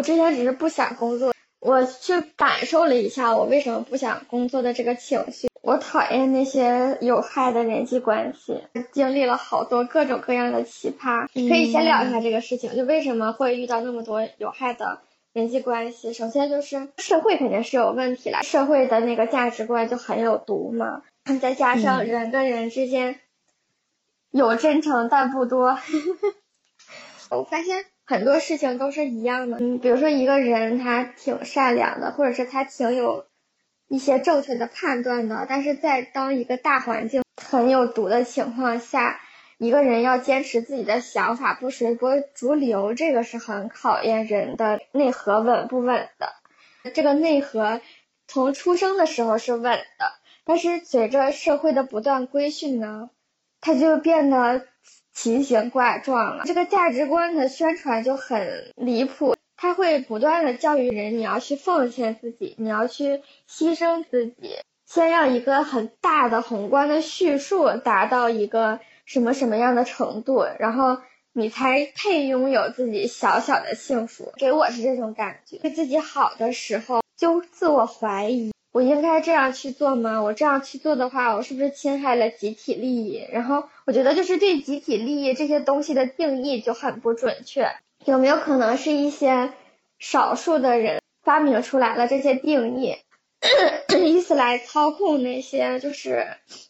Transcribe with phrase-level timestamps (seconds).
[0.00, 5.50] 我之前只是不想工作，我去感受了一下我为什么不想工作的这个情绪。
[5.60, 11.28] 我讨厌那些有害的人际关系，经历了好多各种各样的奇葩。
[11.34, 15.02] 可以先聊一下这个事情，就为什么会遇到那么多有害的
[15.34, 16.14] 人际关系？
[16.14, 21.02] 首先就是社会肯定是有问题了，社会的那个价值观就很有毒嘛。
[21.42, 23.20] 再加上人跟人之间
[24.30, 25.78] 有真诚但不多，
[27.28, 29.58] 我发现很多事情都是一样的。
[29.60, 33.26] 嗯，比如说一个人他挺善良的，或者是他挺有
[33.86, 39.20] 一些正确的判断的，但是在当一个大环境很有毒的情况下，
[39.58, 46.32] 一个人要坚持自己的想法，不随波逐流，这个是很考验人的内核稳不稳的。
[46.92, 47.80] 这个内核
[48.26, 50.12] 从出生的时候是稳的。
[50.44, 53.10] 但是随着社会的不断规训呢，
[53.60, 54.66] 它就变得
[55.12, 56.44] 奇形怪状了。
[56.46, 70.98] 这个价值观的宣传就很离谱，它会不断的教育人，你要去奉献自己，你要去牺牲自己，先要一个很大的宏观的叙述达到一个什么什么样的程度，然后
[71.32, 74.32] 你才配拥有自己小小的幸福。
[74.36, 78.52] 给我是这种感觉，对自己好的时候就自我怀疑。
[78.72, 80.22] 我应该这样去做吗？
[80.22, 83.26] 我这样去做的话，我是不是侵害了集体利益？
[83.32, 87.68] 然后我觉得就是对集体利益这些东西的定义就很不准确。
[88.04, 89.52] 有没有可能是一些
[89.98, 92.96] 少数的人发明出来了这些定义，
[94.02, 96.26] 以此来操控那些就是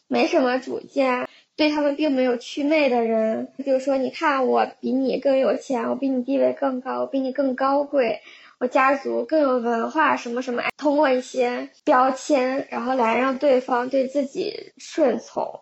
[0.07, 3.47] 没什么主见、对他们并没有祛魅的人？
[3.57, 8.21] 比如说，你看我比你更有钱，我比你地位更高，我比你更高贵。
[8.61, 15.61] 我家族更有文化，什么什么，通过一些标签，然后来让对方对自己顺从，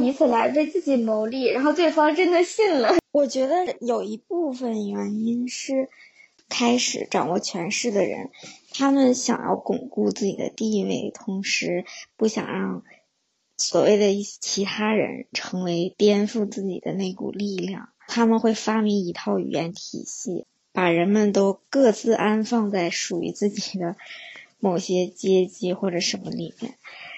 [0.00, 2.94] 以此来为自己谋利，然后对方真的信了。
[3.10, 5.88] 我觉得有一部分原因是，
[6.48, 8.30] 开始掌握权势的人，
[8.74, 11.84] 他们想要巩固自己的地位，同时
[12.16, 12.84] 不想让
[13.56, 20.46] 所谓的一其他人成为颠覆自己的那股力量，他们会发明一套语言体系。
[20.72, 23.96] 把人们都各自安放在属于自己的
[24.58, 26.74] 某些阶级或者什么里面，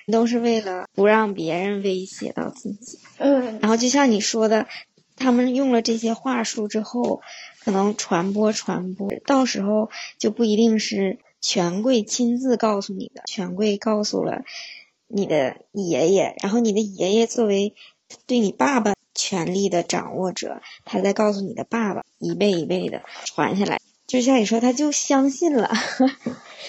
[0.06, 2.98] 都是为了不让别人威胁到自己。
[3.18, 4.66] 嗯，然后就像你说的，
[5.16, 7.20] 他们用了这些话术之后，
[7.64, 14.44] 可能传播传播，到时候就不一定是权贵亲自告诉你的，权贵告诉了
[15.08, 17.74] 你的爷爷，然后你的爷爷作为
[18.26, 18.94] 对你爸爸。
[19.32, 23.80] 权力的掌握者，他在告诉你的爸爸，一辈一辈的传下来。
[24.06, 25.70] 就像你说，他就相信了，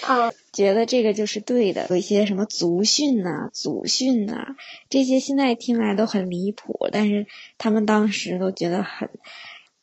[0.00, 1.86] 啊， 觉得这个就是对的。
[1.90, 4.56] 有一些什么族训呐、祖训呐，
[4.88, 7.26] 这些现在听来都很离谱，但是
[7.58, 9.10] 他们当时都觉得很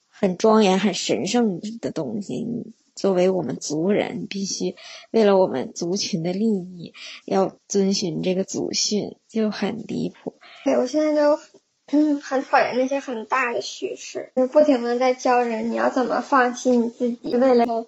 [0.09, 2.47] 很庄严、很神圣的东西。
[2.95, 4.75] 作为我们族人，必须
[5.11, 6.93] 为了我们族群的利益，
[7.25, 10.33] 要遵循这个祖训，就很离谱。
[10.65, 11.39] 对，我现在就。
[11.91, 17.85] 嗯，很讨厌那些很大的叙事，就不停的在教人你要怎么放弃你自己，为了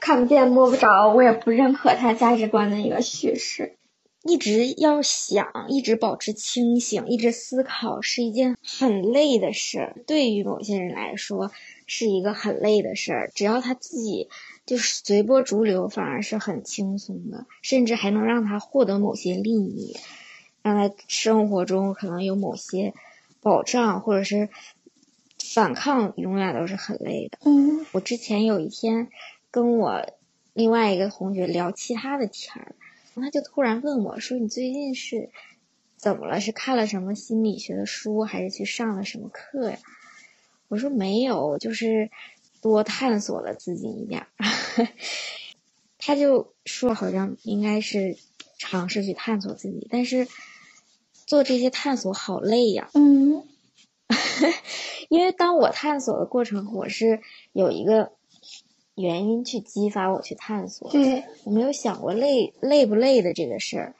[0.00, 3.76] 看不见摸不着，我也不认可他价值观的一个叙事。
[4.24, 9.96] 一直要想，一直保持清醒，一直思考，是一件很累的事儿。
[10.08, 11.52] 对于某些人来说，
[11.86, 13.30] 是一个很累的事儿。
[13.32, 14.28] 只要他自己
[14.66, 19.96] 就是随波逐流，反而是很轻松的，甚至还能让他获得某些利益，
[20.62, 22.92] 让他生活中可能有某些。
[23.46, 24.48] 保障或者是
[25.54, 27.38] 反抗，永远都是很累的。
[27.44, 29.06] 嗯，我之前有一天
[29.52, 30.04] 跟我
[30.52, 32.74] 另外一个同学聊其他的天儿，
[33.14, 35.30] 他就突然问我说：“你最近是
[35.96, 36.40] 怎么了？
[36.40, 39.78] 是看了什么心理学的书，还是去上了什么课呀？”
[40.66, 42.10] 我说：“没有，就是
[42.60, 44.26] 多探索了自己一点。
[45.98, 48.16] ”他就说：“好像应该是
[48.58, 50.26] 尝试去探索自己，但是。”
[51.26, 53.44] 做这些探索好累呀，嗯，
[55.10, 57.20] 因为当我探索的过程，我是
[57.52, 58.12] 有一个
[58.94, 63.94] 原因去激发我去探索，对我没有想过累累不累的这个事儿。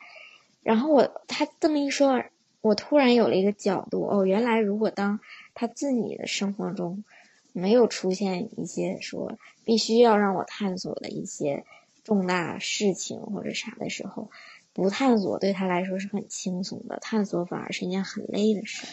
[0.62, 2.22] 然后我他这么一说，
[2.60, 5.20] 我突然有了一个角度，哦，原来如果当
[5.54, 7.04] 他自己的生活中
[7.52, 11.64] 没有出现一些说必须要让我探索的一些
[12.04, 14.30] 重大事情或者啥的时候。
[14.76, 18.86] 不探索对他来说是很轻松的，探索反而是一件很累的事，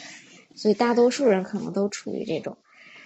[0.56, 2.56] 所以大多数人可能都处于这种。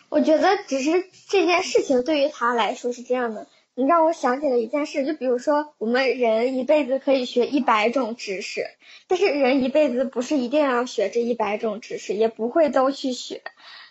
[0.09, 3.47] 我觉得只是这件事情对于他来说是这样的。
[3.73, 8.67] 你让我想起了一件事，就比如说我们人一辈子可以学一百种知识，
[9.07, 13.41] 但是人一辈子不是一定要学这一百种知识，也不会都去学。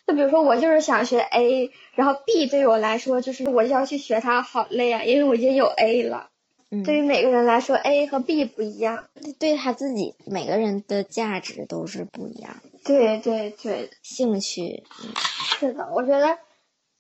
[0.06, 6.30] 就比如说我就是想学 A，然后 B 对我来说就是我要去学它好累啊，因为我已经有 A 了。
[6.70, 9.08] 嗯，对于每个人来说，A 和 B 不一样。
[9.38, 15.10] 对他自己每个人的价值都是不一样，对对对，兴趣，嗯
[15.58, 16.38] 是的，我觉得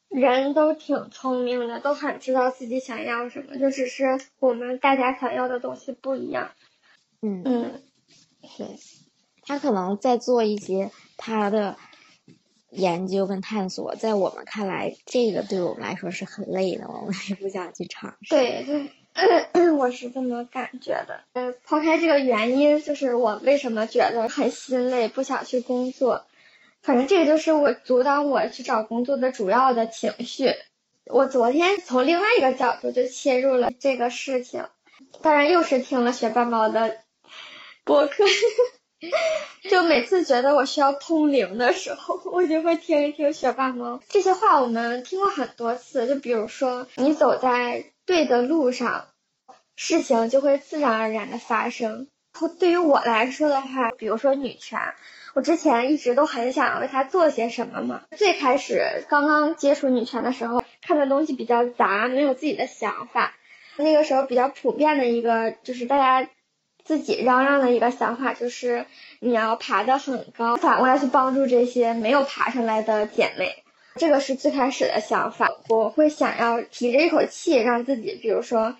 [0.08, 6.52] 人都挺聪明的，都很知道自己想要什么，就只是我们大家想要的东西不一样。
[7.22, 7.82] 嗯，嗯，
[8.56, 8.66] 对，
[9.42, 11.76] 他可能在做一些他的
[12.70, 18.34] 研究跟探索，在我们看来，这个对我们来说是很累的，我们也不想去尝试。
[18.34, 18.90] 对对，
[19.78, 21.20] 我是这么感觉的。
[21.32, 26.26] 呃，抛开这个原因，就是我为什么觉得很心累，不想去工作。
[26.82, 30.54] 反正这个就是我阻挡我去找工作的主要的情绪。
[31.06, 34.66] 我昨天从另外一个角度就切入了这个事情，
[35.22, 36.98] 当然又是听了学霸猫的
[37.84, 38.24] 播客，
[39.70, 44.00] 就每次觉得我需要通灵的时候，我就会听一听学霸猫。
[44.08, 49.08] 这些话我们听过很多次，就比如说你走在对的路上，
[49.74, 52.06] 事情就会自然而然的发生。
[52.60, 54.78] 对于我来说的话，比如说女权，
[55.34, 58.02] 我之前一直都很想为她做些什么嘛。
[58.16, 63.34] 最开始刚刚接触女权的时候，看的东西比较杂，没有自己的想法。
[63.76, 66.30] 那个时候比较普遍的一个就是大家
[66.84, 68.86] 自己嚷嚷的一个想法，就是
[69.18, 73.64] 你要爬得很高，反过来去帮助这些没有爬上来的姐妹。
[73.96, 78.76] 这个是最开始的想法，我会想要提着一口气，让自己，比如说。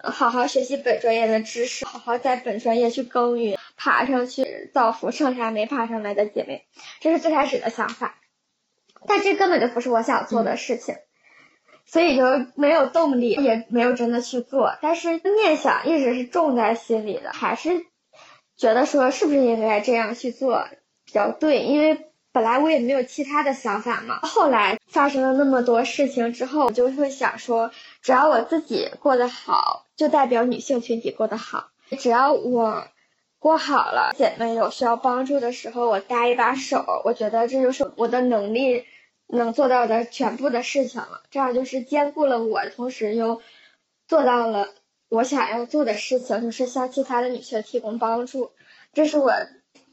[0.00, 6.66] 好好学习本专业的知识，好好在本专业去耕耘，爬上去造福剩下没爬上来的姐妹，
[7.00, 8.14] 这是最开始的想法。
[9.08, 10.94] 但这根本就不是我想做的事情，
[11.84, 12.22] 所以就
[12.54, 14.78] 没有动力，也没有真的去做。
[14.80, 17.70] 但是念想一直是种在心里的，还是
[18.56, 20.68] 觉得说是不是应该这样去做
[21.04, 22.07] 比较对，因为。
[22.38, 31.70] 本来我也没有其他的想法嘛，后来发生了那么多事情之后，我就会想说，只要我自己过得好，就代表女性群体过得好。
[31.98, 32.86] 只要我
[33.40, 38.84] 过好了，姐妹有需要帮助的时候，我搭一把手，我觉得这就是我的能力
[39.26, 41.22] 能做到的全部的事情了。
[41.32, 43.42] 这样就是兼顾了我，同时又
[44.06, 44.68] 做到了
[45.08, 48.52] 我想要做的事情，就是向其他的女性提供帮助。
[48.92, 49.32] 这是我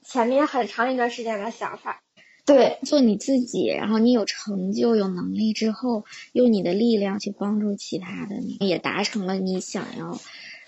[0.04, 2.04] 前面很长一段时间的想法。
[2.46, 10.20] 对，做你自己，然后你有成就、有能力之后，用你的力量去帮助其他的，你也达成了你想要，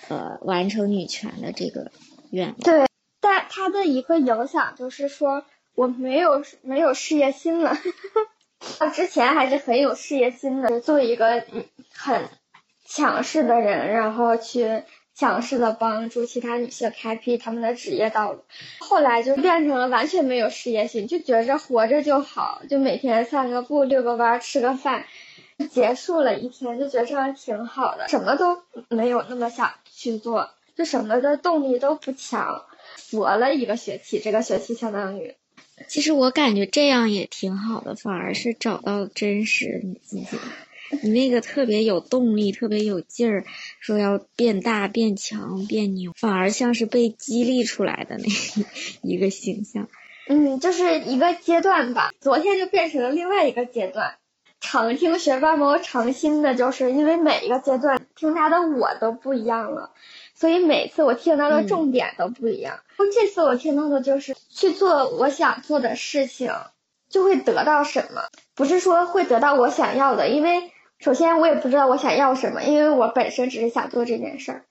[0.08, 1.92] 呃，完成女权的这个
[2.32, 2.58] 愿望。
[2.58, 2.88] 对，
[3.22, 5.46] 但它的一个影响就是说，
[5.76, 7.78] 我没有没有事业心了。
[8.96, 11.46] 之前还是很有事业心的，做一个
[11.94, 12.24] 很
[12.86, 14.84] 强势的人，然后去。
[15.18, 18.44] 强势的帮助其他女性开辟她们的职业道路，
[18.78, 25.06] 后来就变成了完全没有事业心，就觉着活着就好，就每天散个步、遛个弯、吃个饭，
[25.72, 32.66] 结束了一天就觉着挺好的，什么都没有那么想去做，就什么的动力都不强，
[32.96, 35.34] 佛了一个学期，这个学期相当于。
[35.88, 40.38] 其实我感觉这样也挺好的，反而是找到真实你自己。
[41.02, 43.46] 你那个特别有动力，特别有劲儿，
[43.80, 48.26] 说要变大、变强、变牛，反而像是被激励出来的那
[49.04, 49.88] 一个形象。
[50.30, 52.12] 嗯，就是一个阶段吧。
[52.20, 54.16] 昨天就变成了另外一个阶段。
[54.60, 59.92] 常听学霸猫常新的，就是因为每一个阶段听他的我都不一样了，
[60.34, 62.80] 所以每次我听到的重点都不一样。
[63.14, 66.52] 这次我听到的就是去做我想做的事情，
[67.08, 68.24] 就会得到什么，
[68.56, 70.72] 不是说会得到我想要的，因为。
[71.00, 74.66] 首先，我也不知道我想要什么，因为我本身只是想做这件事儿，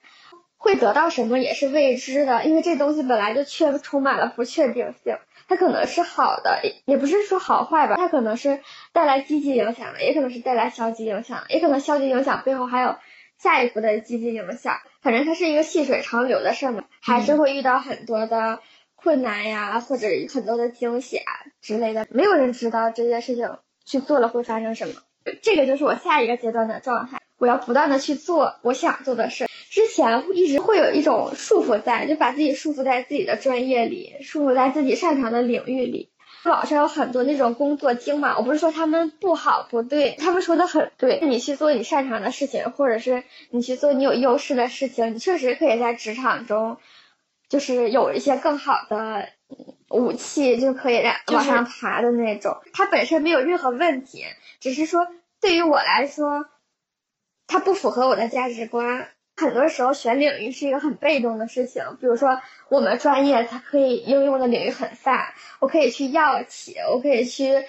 [0.57, 5.17] 会得到什么也是未知的，因为这东西本来就确充满了不确定性。
[5.47, 8.59] 它可能是好的，也不是说好坏吧，它可能是
[8.91, 12.97] 带来积极影响的，也可能是带来消极影响，也可能消极影响背后还有
[13.37, 14.75] 下一步的积极影响。
[15.01, 18.59] 反正它是一个细水长流的事儿嘛，还是会遇到很多的
[18.95, 21.31] 困难呀，或者很多的惊喜啊
[21.61, 22.05] 之类的。
[22.09, 24.95] 没有人知道这件事情去做了会发生什么。
[25.41, 29.47] 这个就是我下一个阶段的状态，我要不断的去做我想做的事。
[29.69, 36.09] 之前一直会有一种束缚在，就把自己束缚在自己的专业里，束缚在自己擅长的领域里。
[36.45, 41.19] 网上有很多那种工作经嘛，我不是说他们不好不对，他们说的很对。
[41.21, 46.77] 你去做你擅长的事情，或者是你去做你有优势的事情，你确实可以在职场中，
[47.49, 49.27] 就是有一些更好的
[49.89, 52.57] 武器，就可以让往上爬的那种。
[52.73, 54.25] 它本身没有任何问题，
[54.59, 55.07] 只是说。
[55.39, 56.47] 对于我来说，
[57.45, 59.09] 它不符合我的价值观。
[59.35, 61.83] 很多时候选领域是一个很被动的事情。
[62.01, 67.65] 比如说，我们专业它可以应用的领域很泛，我可以去药企，我可以去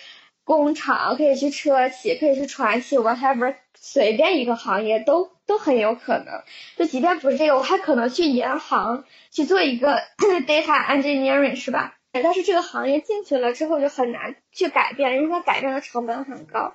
[0.48, 6.42] 工厂，可以去车企，可以去船企，whatever，随便一个行业都都很有可能。
[6.78, 10.00] 就即便不是这个，我还可能去银行去做一个
[10.46, 11.96] data engineering，是吧？
[12.12, 16.72] 但是这个行业进去了之后就很难去改变，因为它改变的成本很高。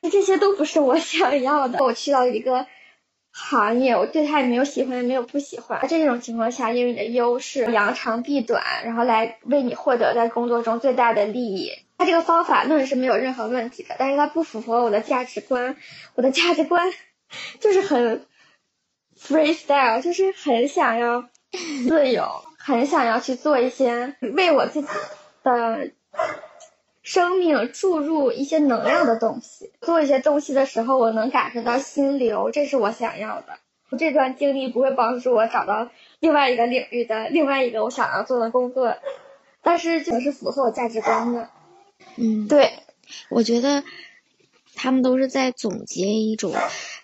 [0.00, 1.84] 那这些都不是我 想要的。
[1.84, 2.66] 我去到一个
[3.30, 5.82] 行业，我对它也没有喜欢，也没有不喜欢。
[5.82, 11.70] 在这种情况下，因为你的优势扬长避短，然后来为你获得在工作中最大的利益。
[11.96, 15.76] 它这个方法论是没有任何问题的，但是它不符合我的价值观。
[16.14, 16.92] 我的价值观
[17.60, 18.26] 就是很
[19.18, 21.28] freestyle，就是很想要
[21.86, 24.88] 自由，很想要去做一些为我自己
[25.42, 25.90] 的
[27.02, 29.72] 生命注入一些能量的东西。
[29.80, 33.58] 做一些东西的时候，我能感受到心流，这是我想要的。
[33.96, 38.96] 这段经历不会帮助我找到另外一个领域的另外一个我想要做的工作，
[39.62, 41.48] 但是就是符合我价值观的。
[42.16, 42.72] 嗯，对，
[43.30, 43.84] 我觉得
[44.74, 46.54] 他们都是在总结一种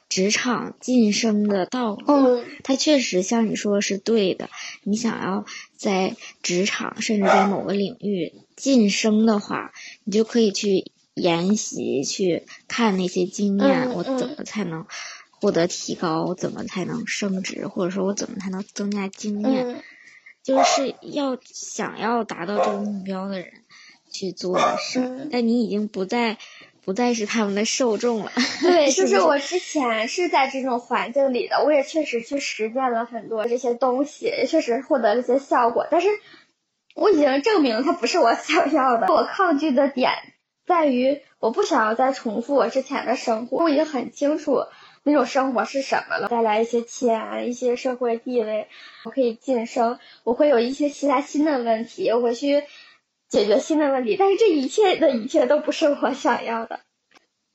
[0.09, 2.05] 职场晋升的道路。
[2.07, 4.49] 嗯，它确实像你说是对的。
[4.83, 5.45] 你想要
[5.77, 9.73] 在职场甚至在某个领域晋升的话，
[10.05, 14.87] 你就可以去研习，去看那些经验，嗯我怎么才能
[15.31, 19.83] 获得提高，怎么才能升职，或者说我怎么才能增加经验，嗯
[20.43, 23.53] 就是要想要达到这个目标的人
[24.11, 25.01] 去做的事。
[25.01, 26.37] 嗯但你已经不再
[26.85, 28.33] 不再是他们的受众了。
[28.63, 35.87] 对， 就是我之前是在这种环境里的，我也确实去实践了很多这些东西，也确实获得了一些效果。
[35.91, 36.09] 但是
[36.95, 39.07] 我已经证明它不是我想要的。
[39.13, 40.11] 我抗拒的点
[40.67, 43.59] 在于，我不想要再重复我之前的生活。
[43.59, 44.65] 我已经很清楚
[45.05, 48.67] 那种生活是什么了，带来一些钱、一些社会地位，
[49.05, 52.65] 我可以晋升，我会有一些其他新的问题，我会去
[53.31, 54.17] 解决新的问题。
[54.19, 56.81] 但是这一切的一切都不是我想要的。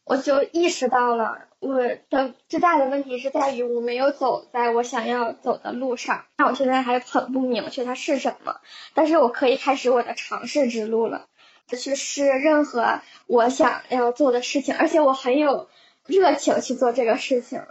[0.05, 6.25] 我就意识到了，我的最大的问题是在于我没有走在我想要走的路上。
[6.37, 8.57] 那我现在还很不明确它是什么，
[8.93, 11.25] 但是我可以开始我的尝试之路了，
[11.67, 15.69] 去试任何我想要做的事情，而且我很有
[16.05, 17.63] 热情去做这个事情。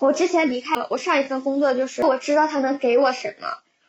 [0.00, 3.48] 我之前离开了我上一份工作，就是我知道它能给我什么，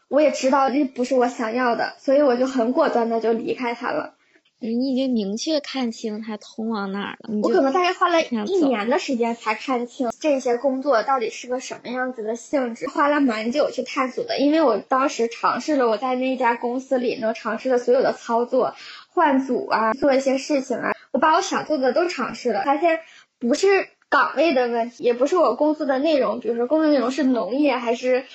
[0.10, 4.14] 我也知道这不是我想要的，所以我就很果断的就离开他了。
[4.60, 14.40] 你已经明确看清它通往哪儿了，我可能大概花了一年的时间才看清这些工作到底是个什么样子的性质，花了蛮久去探索的。
[14.40, 18.74] 因为我当时尝试了我在那家公司里能尝试的所有的操作，
[19.10, 23.02] 换组啊，做一些事情啊，我把我想做的都尝试了，发现
[23.38, 28.26] 不是岗位的问题，也不是我工作的内容，比如说工作内容是农业还是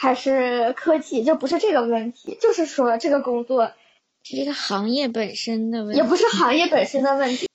[0.00, 3.72] 还是科技，就不是这个问题，就是说这个工作
[4.22, 5.96] 是这个行业本身的问题。
[5.98, 7.48] 也不是行业本身的问题。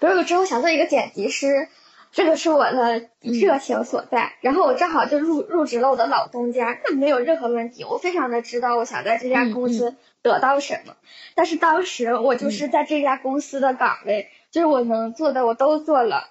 [0.00, 1.68] 比如我之后想做一个剪辑师，
[2.10, 4.32] 这个是我的热情所在。
[4.40, 7.84] 然后我正好就入入职了我的老东家，那没有任何问题。
[7.84, 10.96] 我非常的知道我想在这家公司得到什么。
[11.36, 16.24] 但是当时我就是在这家公司的岗位，就是我能做的我都做了，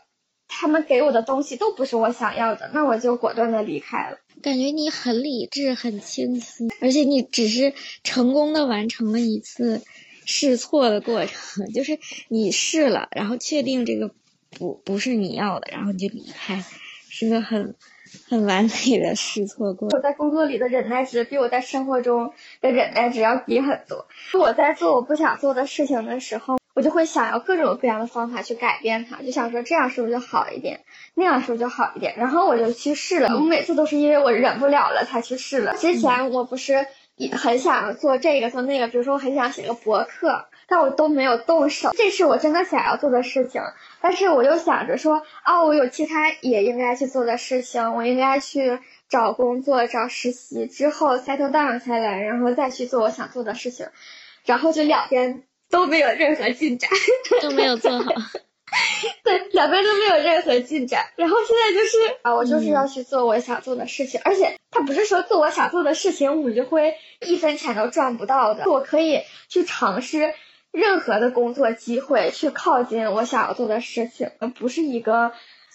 [0.49, 4.17] 他们给我的东西都不是我想要的，那我就果断的离开了。
[4.41, 9.81] 感觉你很理智、很清晰，而且你只是成功的完成了一次
[10.25, 14.11] 试错的过程， 就是你试了，然后确定这个
[14.49, 16.63] 不不是你要的，然后你就离开，
[17.09, 17.75] 是个很
[18.29, 19.97] 很完美的试错过程。
[19.97, 24.07] 我在工作里的忍耐值比我在生活中的忍耐值要低很多。
[24.39, 30.81] 我在做我不想做的事情的时候，我就会想要各种各样的方法去改变它，就想说这样是不是就好一点，
[31.15, 33.35] 那样是不是就好一点，然后我就去试了。
[33.35, 35.75] 我每次都是因为我忍不了了才去试了。
[35.77, 36.85] 之前我不是
[37.15, 41.91] 也很想做这个做那个，比如说我很想写个博客，但我都没有动手。
[41.97, 43.61] 这是我真的想要做的事情，
[43.99, 53.87] 但是我又想着说，哦，我有其他也应该去做的事情，我应该去找工作、找实习，之后 settle down 下来，然后再去做我想做的事情，
[54.45, 56.89] 然后就两边都没有任何进展，
[57.41, 58.11] 都没有做好。
[59.23, 61.07] 对，两边都没有任何进展。
[61.15, 68.69] 然后现在就是啊，我就是要去做我想做的事情，而且它不是说做我想做的事情，我就会一分钱都赚不到的。
[68.69, 70.35] 我可以去尝试
[70.71, 75.31] 任何的工作机会，去靠近我想要做的事情，而不是一个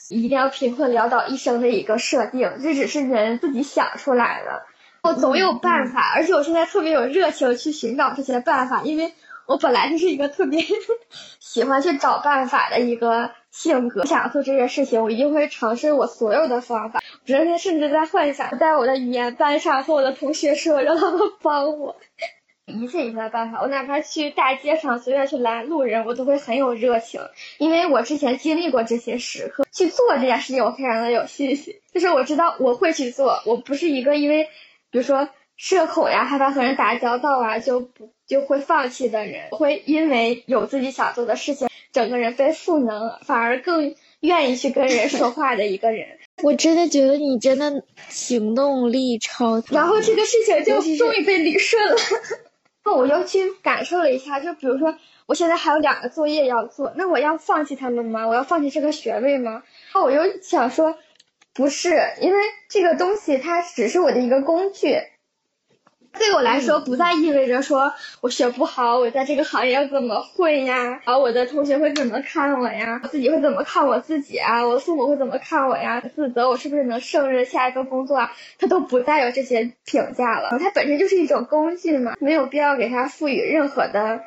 [0.09, 2.59] 一定要贫困潦倒一生的一个设定。
[2.63, 4.63] 这只是人自己想出来的。
[5.03, 9.13] 我总有办法，而且我现在特别有热情去寻找这些办法，因为
[9.47, 10.65] 我本来就是一个特别
[11.41, 14.05] 喜欢去找办法的一个性格。
[14.05, 17.01] 想做这件事情，我一定会尝试我所有的方法。
[17.01, 21.97] 我昨天甚至在幻想，在我的语言班上和我的同学说，让他们帮我。
[22.67, 23.61] 一切一切的办法。
[23.61, 27.21] 我哪怕去大街上随便去拦路人，我都会很有热情，
[27.59, 29.67] 因为我之前经历过这些时刻。
[29.71, 34.49] 去做这件事情，我非常的有信心，就是我知道我会去做，我不是一个因为，
[34.91, 39.51] 比如说社恐呀、害怕和人打交道啊，就不就会放弃的人。
[39.51, 46.07] 会因为有自己想做的事情，整个人被赋能，反而更愿意去跟人说话的一个人。
[46.43, 49.77] 我真的觉得你真的行动力超强。
[49.77, 51.97] 然后这个事情就终于被理顺了。
[52.85, 58.27] 那 我又去感受了一下，就比如说，我现在还有两个作业要做，那我要放弃他们吗？
[58.27, 59.63] 我要放弃这个学位吗？
[59.95, 60.99] 那我又想说，
[61.55, 61.91] 不是，
[62.21, 64.99] 因为这个东西它只是我的一个工具。
[66.19, 71.01] 对我来说，不再意味着说我学不好，我在这个行业要怎么混呀？
[71.05, 73.01] 然后我的同学会怎么看我呀？
[73.03, 74.67] 我自己会怎么看我自己啊？
[74.67, 76.01] 我的父母会怎么看我呀？
[76.15, 78.33] 自责我是不是能胜任下一个工作啊？
[78.59, 80.57] 它都不再有这些评价了。
[80.59, 84.23] 它本身就是一种工具嘛，没有必要给它赋予任何的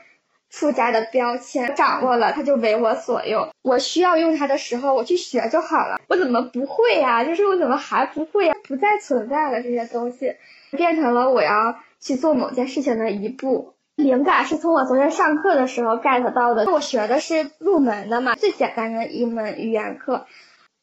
[0.49, 1.75] 附加的标签。
[1.75, 3.49] 掌握了，它就为我所用。
[3.61, 5.99] 我需要用它的时候，我去学就好了。
[6.07, 7.23] 我怎么不会呀？
[7.23, 8.55] 就是我怎么还不会呀？
[8.67, 10.35] 不再存在了这些东西。
[10.71, 13.73] 变成了我要去做某件事情的一步。
[13.95, 16.69] 灵感是从我昨天上课的时候 get 到的。
[16.69, 20.27] 我学的是入门的嘛，最简单的一门语言课，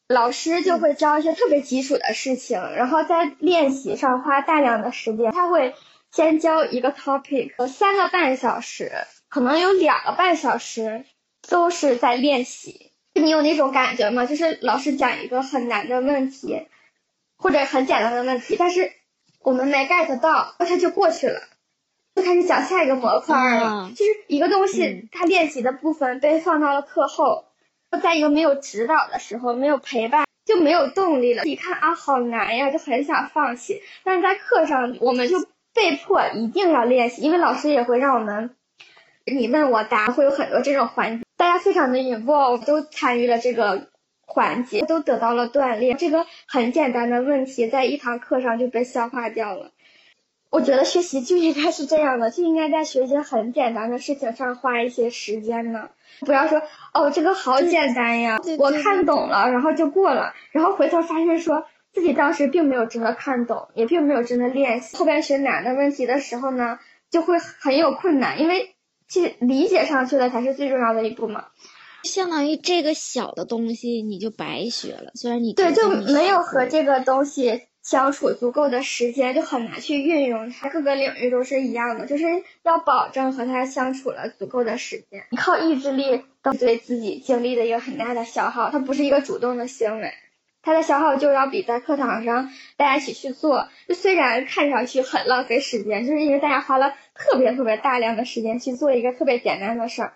[0.09, 5.31] 老师就会教一些特别基础的事情，然后在练习上花大量的时间。
[5.31, 5.75] 他会
[6.11, 8.91] 先教一个 topic，三个半小时，
[9.35, 11.03] 可能有两个半小时
[11.49, 12.93] 都是在练习。
[13.15, 14.25] 你有那种感觉吗？
[14.25, 16.65] 就是老师讲一个很难的问题，
[17.35, 18.93] 或者很简单的问题，但是。
[19.41, 21.39] 我们没 get 到，那他就过去了，
[22.15, 23.91] 就开始讲下一个模块了。
[23.95, 27.45] 就是一个东西，它练习的部分被放到了课后，
[28.01, 31.43] 在一个没有指导的时候，没有陪伴，就没有动力了。
[31.43, 33.83] 一看啊，好难呀，就很想放弃。
[34.03, 35.37] 但是在课上，我们就
[35.75, 38.55] 被迫一定要练习，因为老师也会让我们
[39.25, 43.87] 你问我答，会有很多这种环节，大家非常的 involve，都参与了这个。
[44.27, 49.71] 环节都得到了锻炼，这个很简单的问题在一堂课上就被消化掉了。
[50.49, 55.91] 我觉得学习就应该是这样的，就应该在学习很简单的事情上花一些时间呢。
[56.21, 64.97] 不要说哦，这个好简单呀，我看懂了，然后就过了，然后回头发现说自己当时并没有真的看懂，也并没有真的练习。
[64.97, 66.79] 后边学难的问题的时候呢，
[67.11, 68.74] 就会很有困难，因为
[69.15, 71.45] 去理解上去了才是最重要的一步嘛。
[72.03, 80.69] 相当于这个小的东西你就白学了，虽然你对就没有和这个东西相处足够的时间，就很难去运用它。
[80.69, 82.25] 各个领域都是一样的，就是
[82.63, 85.23] 要保证和它相处了足够的时间。
[85.31, 90.11] 你靠意志力都对自己经历的一个很大的消耗，它不是一个主动的行为，
[90.65, 100.13] 它的消耗就要比在课堂上大家一起去做，就虽然看上去很浪费时间，就是因为大家花了特别特别大量的时间去做一个特别简单的事儿，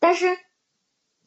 [0.00, 0.38] 但是。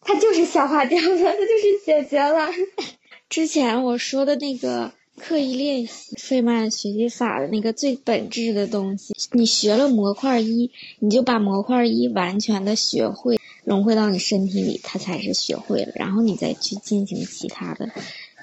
[0.06, 2.50] 它就是消化掉了，它就是解决了。
[3.30, 15.94] 之前我说的那个刻意练习费曼学习法的那个最本质的东西，你学了模块一，你就把模块一完全的学会，融汇到你身体里，它才是学会了。
[15.96, 17.90] 然后你再去进行其他的。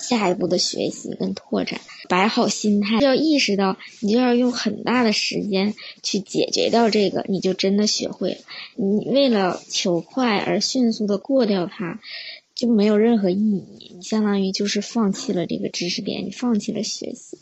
[0.00, 8.38] 下一步的学习跟拓展，摆好心态，要意识到你就要用很大的时间去解决掉这个，你就真的学会了。
[8.76, 12.00] 你为了求快而迅速的过掉它，
[12.54, 13.92] 就没有任何意义。
[13.94, 17.38] 你相当于就是放弃了这个知识点，你放弃了学习。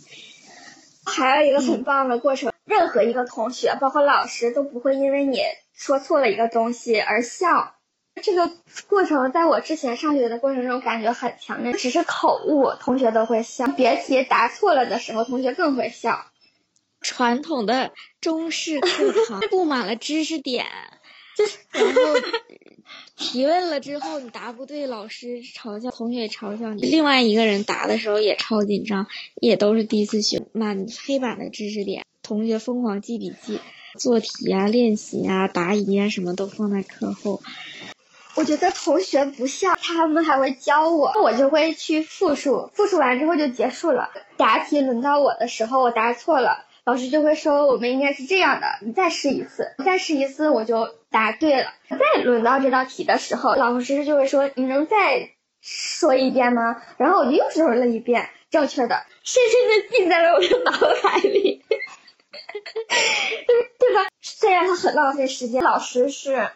[1.05, 5.39] 还有一个很棒的过程，任何一个同学，包括老师，都不会因为你
[5.73, 7.78] 说错了一个东西而笑。
[8.19, 8.51] 这个
[8.89, 16.27] 过程在我之前上学的过程中感觉很强烈，只是口误，同学都会笑；别提答错了的时候，同学更会笑。
[17.01, 20.67] 传统的中式课堂 布满了知识点，
[21.71, 22.01] 然后
[23.17, 26.83] 提问了之后你答不对，老师嘲笑，同学也嘲笑你。
[26.83, 29.07] 另外一个人答的时候也超紧张，
[29.41, 33.61] 也都是第一次学，满黑板的知识点，同学疯狂记笔记、
[33.97, 37.41] 做题啊、练习啊、答疑啊，什么都放在课后。
[38.39, 44.11] 我觉得同学不像，他们还会教我，我就会去复述，复述完之后就结束了。
[44.37, 51.73] 答题轮到我的时候，我答错了，老师就会说我们应该是这样的，你再试一次，再试一次我就答对了。
[51.91, 56.81] 再轮到这道题的时候，老师就会说你能再说一遍吗？
[56.97, 60.71] 然后我就又说了一遍正确的，深深的记在了我的脑
[61.03, 61.77] 海里，对
[63.81, 64.07] 对吧？
[64.23, 66.49] 虽然他很浪费时间，老师是。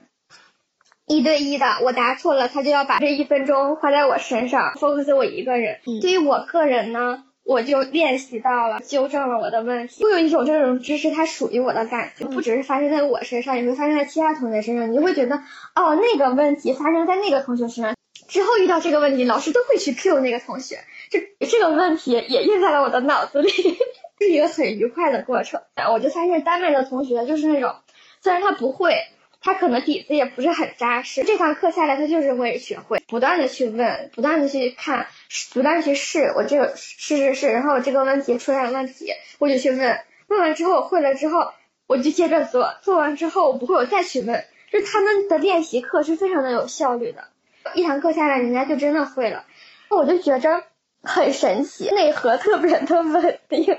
[1.12, 5.78] 一对一的，我答错了，他就要把这一分钟花在我身上，focus 我一个人。
[6.00, 10.02] 对于我个人呢，我就练习到了，纠正了我的问题。
[10.02, 14.90] 会有一种这种知识，它属于我的感觉，不只是发生在我身上，也会发生在其他同学身上。
[14.90, 15.36] 你就会觉得，
[15.74, 17.94] 哦，那个问题发生在那个同学身上，
[18.28, 20.78] 之后遇到这个问题，老师都会去 Q 那个同学，
[21.10, 23.50] 这这个问题也印在了我的脑子里，
[24.18, 25.60] 是一个很愉快的过程。
[25.92, 27.74] 我就发现丹麦的同学就是那种，
[28.22, 28.94] 虽然他不会。
[29.42, 35.08] 他可能底子也不是很扎实，这堂课下来他就是会学会，不断的去问，不断的去看，
[35.52, 36.32] 不断去试。
[36.36, 41.52] 我这个试试试，然后我这个问题出现了问题，我就去问，问完之后我会了之后，
[41.86, 44.44] 我就接着做，做完之后我不会我再去问。
[44.70, 47.28] 就他们的练习课是非常的有效率的，
[47.74, 49.44] 一堂课下来人家就真的会了，
[49.90, 50.62] 那我就觉着
[51.02, 53.76] 很神奇，内核特别的稳定。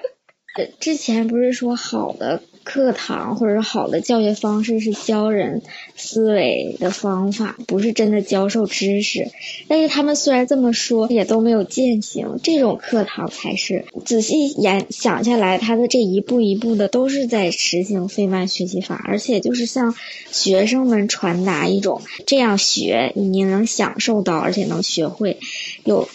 [0.80, 5.62] 之前不是说好的课堂或者好的教学方式是教人
[5.98, 9.32] 思维的方法，不是真的教授知识。
[9.68, 12.40] 但是他们虽然这么说，也都没有践行。
[12.42, 19.94] 这种课堂才是仔细研想下来，他的这一步一步的都是在实行费曼学习法，而且就是向
[20.32, 25.40] 学生们传达一种这样学你能享受到，而且能学会，
[25.84, 26.08] 有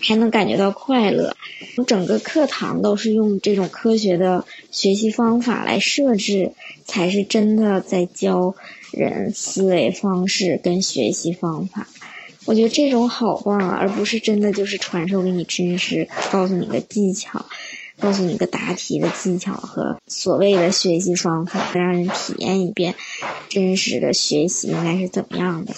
[0.00, 1.34] 还能感觉到快乐。
[1.86, 6.52] 整个课堂都是用这种科学的学习方法来设置，
[6.84, 8.54] 才是真的在教
[8.92, 11.86] 人思维方式跟学习方法。
[12.44, 17.44] 我觉得这种好棒啊，而不是真的就是传授给你知识，告诉你个技巧，
[18.00, 22.94] 告诉你个答题的技巧和所谓的学习方法，让人体验一遍
[23.50, 25.74] 真实的学习应该是怎么样的。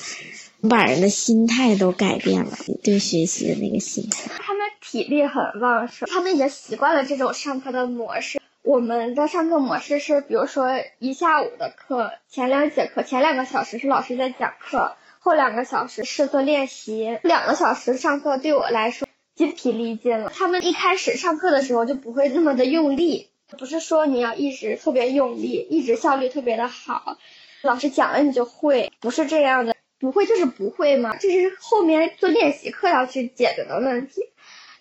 [0.69, 4.31] 把人的心态都改变了，对学习的那个心态。
[4.39, 8.41] 他们体力很旺盛，他们已经习惯了这种上课的模式。
[8.63, 10.69] 我们的上课模式是，比如说
[10.99, 17.19] 一下午的课，前两节课，前两个小时是老师在讲课，后两个小时是做练习。
[17.23, 20.31] 两个小时上课对我来说筋疲力尽了。
[20.35, 27.17] 他们一开始上课的时候就不会那么的用力，不是说你要一直特别用力，一直效率特别的好，
[27.63, 29.75] 老师讲了你就会，不是这样的。
[30.01, 34.23] 不会就是不会嘛，这是后面做练习课要去解决的问题，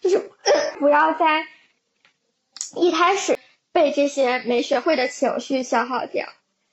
[0.01, 0.31] 就是
[0.79, 1.45] 不要在
[2.75, 3.37] 一开始
[3.73, 6.25] 被这些没学会的情绪消耗掉。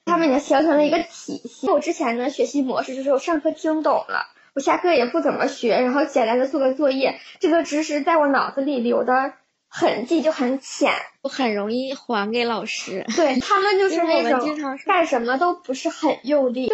[0.05, 1.69] 他们已经形成了一个体系。
[1.69, 9.33] 我之前的学习模式就是我上课听懂了，我下课也不怎么学，然后简单的做个作业，这个知识在我脑子里留的
[9.69, 13.05] 痕迹就很浅，我很容易还给老师。
[13.17, 16.71] 对他们就是那种干什么都不是很用力。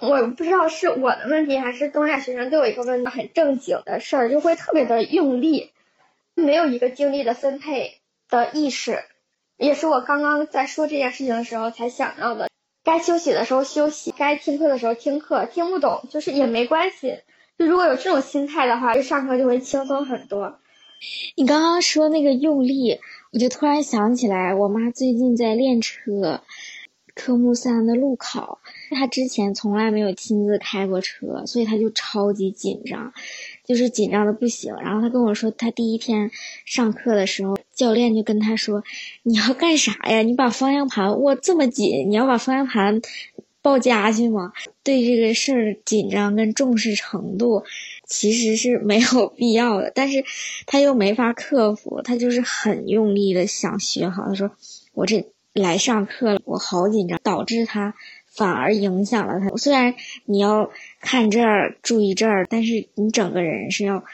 [0.00, 5.72] 我不知道是我的问题还是东亚学生都有一个问题，很正经的事儿就会特别的用力，
[6.34, 9.00] 没有一个精力的分配的意识，
[9.56, 12.48] 也是我刚刚在说这件事情的时候才想到的。
[12.84, 17.18] 该休息的时候休息，该听课的时候听课，听不懂就是也没关系。
[17.58, 20.60] 就如果有这种心态的话，就上课就会轻松很多。
[21.34, 23.00] 你刚刚说那个用力，
[23.32, 26.40] 我就突然想起来，我妈最近在练车。
[27.14, 28.60] 科目三的路考，
[28.94, 33.12] 他之前从来没有亲自开过车，所以他就超级紧张，
[33.64, 34.74] 就是紧张的不行。
[34.76, 36.30] 然后他跟我说，他第一天
[36.64, 38.82] 上课的时候，教练就跟他说
[39.22, 40.22] ：“你要干啥呀？
[40.22, 43.00] 你把方向盘握这么紧，你要把方向盘
[43.62, 47.64] 抱家去吗？”对这个事儿紧张跟重视程度
[48.06, 50.24] 其实是没有必要的，但是
[50.66, 54.24] 他又没法克服，他就是很用力的想学好。
[54.26, 54.50] 他说
[54.94, 57.96] ：“我这。”来上课了，我好紧张，导致他
[58.38, 59.48] 反而影响了他。
[59.56, 60.70] 虽然你要
[61.00, 64.04] 看这儿，注意这儿，但是你整个人是要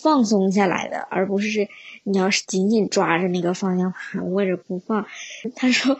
[0.00, 1.68] 放松下来的，而不是
[2.04, 5.04] 你要是紧紧抓着那个方向盘握着不放。
[5.56, 5.98] 他说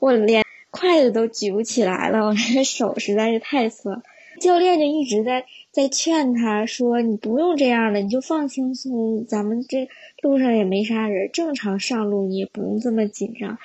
[0.00, 4.02] 我连筷子都举不起来了，我这手实在是太酸。
[4.40, 9.24] 教练就一直在在劝他说：“你不用这样的，你就放轻松。
[9.26, 9.88] 咱们这
[10.22, 13.58] 路上也没啥人，正常上路，你也不用这么紧张。”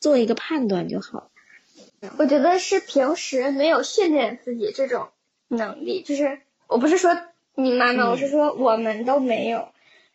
[0.00, 1.30] 做一个判断就好。
[2.16, 5.08] 我觉得是平时没有训练自己这种
[5.48, 7.16] 能力，就是我不是说
[7.54, 9.68] 你妈妈，我是说我们都没有。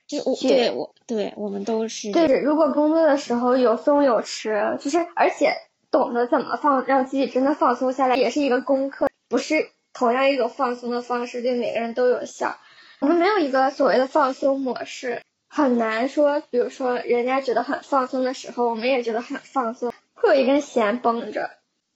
[0.05, 2.11] 就我对我对我们都是。
[2.11, 5.53] 对，如果工作的时候有松有弛，就是而且
[5.91, 9.07] 懂得怎么放，让自己真的放松下来，也是一个功课。
[9.29, 12.57] 不是同样一种放松的方式对每个人都有效。
[12.99, 15.21] 我们没有一个所谓的放松模式。
[15.47, 19.92] 很难说，比如说人家觉得很放松的时候，我们也觉得很放松，
[20.23, 21.49] 会一根弦绷着。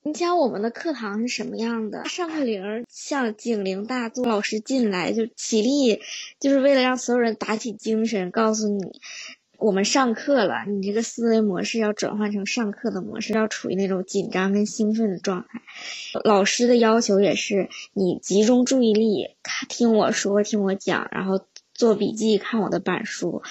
[0.04, 2.06] 你想我们的课堂是什么样的？
[2.06, 6.02] 上课铃像警铃大作，老师进来就起立，
[6.40, 9.00] 就是为了让所有人打起精神，告诉你
[9.58, 10.66] 我们上课了。
[10.68, 15.62] 你这个思维模式要转换成上课的模式，要处于那种紧张跟兴奋的状态。
[16.24, 19.36] 老师的要求也是你集中注意力，
[19.70, 21.46] 听我说，听我讲，然后。
[21.74, 23.44] 做笔记，看我的板书，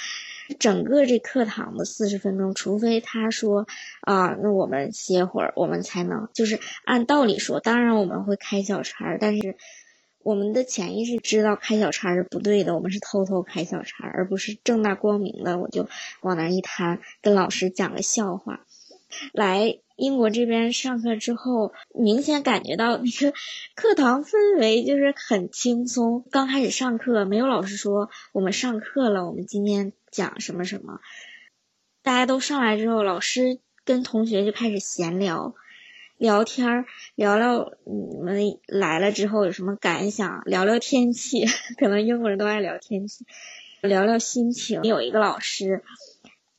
[0.58, 3.66] 整个这课堂的四十分钟，除非他说
[4.00, 9.56] 啊，那我们歇会儿，我们才能就是按道理说，当然我们会开小差，但是
[10.22, 15.88] 我们的潜意识知道开小差是不对的，我们是偷偷开小差，而不是正大光明的，我就
[16.20, 18.60] 往那一摊，跟老师讲个笑话。
[19.32, 23.32] 来英国这边上课之后，明显感觉到那个
[23.76, 26.24] 课堂氛围就是很轻松。
[26.30, 31.00] 刚开始上课，没有老师说我们上课了，我们今天讲什么什么。
[32.02, 35.54] 大家都上来之后，老师跟同学就开始闲聊，
[36.16, 41.44] 聊天，聊聊你们来了之后有什么感想，聊聊天气，
[41.78, 43.26] 可能英国人都爱聊天气，
[43.82, 44.82] 聊聊心情。
[44.82, 45.84] 有一个老师。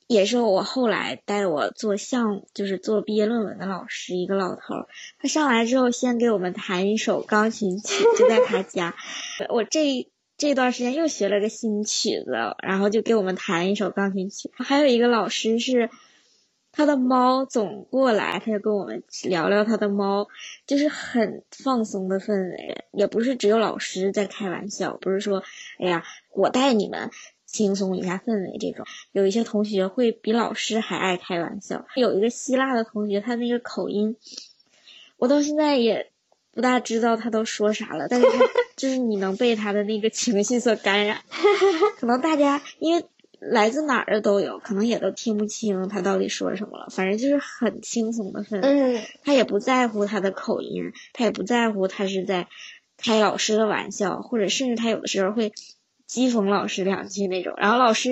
[0.09, 4.87] 也是我后来带我做项，就是做毕业论文的老师，一个老头。
[5.19, 8.95] 他上来之后，先给我们弹一首钢琴曲，就在他家。
[9.51, 14.51] 我这这段时间又学了个新曲子，然后就给我们弹一首钢琴曲。
[14.53, 15.89] 还有一个老师是，
[16.71, 20.27] 他的猫总过来，他就跟我们聊聊他的猫，
[20.65, 22.85] 就是很放松的氛围。
[22.93, 25.43] 也不是只有老师在开玩笑，不是说，
[25.79, 27.09] 哎呀，我带你们。
[27.49, 31.87] 轻松一下氛围，这种有一些同学会比老师还爱开玩笑。
[31.95, 34.17] 有一个希腊的同学，他那个口音，
[35.15, 36.11] 我到现在也
[36.57, 38.07] 不大知道他都说啥了。
[38.09, 38.27] 但是
[38.75, 41.21] 就是你能被他的那个情绪所感染。
[41.99, 43.05] 可能大家因为
[43.39, 46.87] 来自哪儿的都有，可能也都听不清他到底说什么了。
[46.89, 49.01] 反正就是很轻松的氛围。
[49.23, 52.47] 他也不在乎他的口音，他也不在乎他是在
[52.97, 55.53] 开老师的玩笑，或者甚至他有的时候会。
[56.09, 58.11] 讥讽老师两句那种，然后老师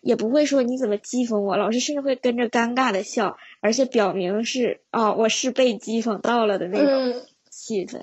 [0.00, 7.22] 也不会说你怎么讥讽我，老师甚至会跟着尴尬的笑，而且表明是哦我是被讥讽到了的那种
[7.52, 8.02] 气氛，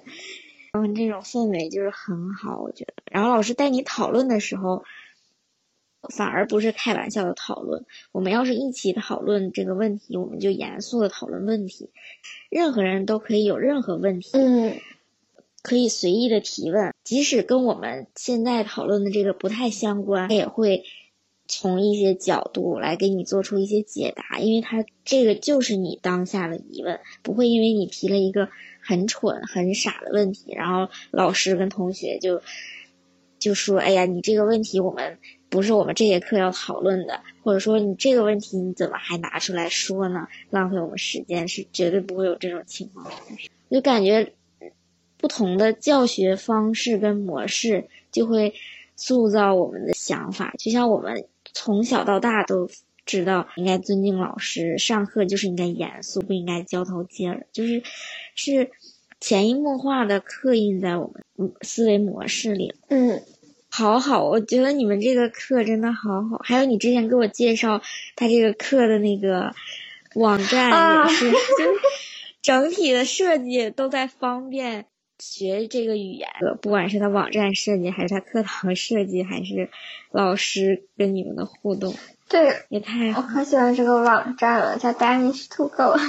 [0.71, 2.93] 嗯，这种氛围就是很好，我觉得。
[3.11, 4.85] 然后老师带你讨论的时候，
[6.15, 11.89] 反而不是开玩笑的讨论，我们要是一起讨论这个问题，我们就严肃的讨论问题，
[12.49, 14.29] 任何人都可以有任何问题。
[14.33, 14.77] 嗯。
[15.61, 20.85] 可以随意的提问，即使跟我们现在讨论的这个不太相关，他也会
[21.49, 28.47] 从一些角度来给你做出一些解答，因为他这个就是你当下的疑问，不会因为你提了一个
[28.89, 32.41] 很蠢、很傻的问题，然后老师跟同学就
[33.37, 40.27] 就说：“哎呀，你这个问题我们不是我们这节课要讨论的，或者说你这个问题你怎么还拿出来说呢？
[40.49, 43.05] 浪费我们时间，是绝对不会有这种情况。”
[43.69, 44.33] 就感觉。
[45.21, 48.53] 不同的教学方式跟模式就会
[48.95, 52.69] 塑造我们的想法，就像我们从小到大都
[53.05, 57.83] 知道应该尊敬老师，上课就是应该严肃，不应该交头接耳，就是
[58.33, 58.71] 是
[59.19, 62.73] 潜移默化的刻印在我们思维模式里。
[62.87, 63.21] 嗯，
[63.69, 67.81] 好好，我觉得你们这个课真的好好，还有你之前给我介绍
[68.15, 69.53] 他这个课的那个
[70.15, 71.37] 网站也是，就
[72.41, 74.85] 整体的设计都在方便。
[75.21, 76.29] 学这个语言，
[76.61, 79.69] 不管是他网站设计，还是他课堂设计，还是
[80.11, 81.93] 老师跟你们的互动，
[82.29, 85.99] 对，也太我可喜欢这个网站了，叫 Danish to Go。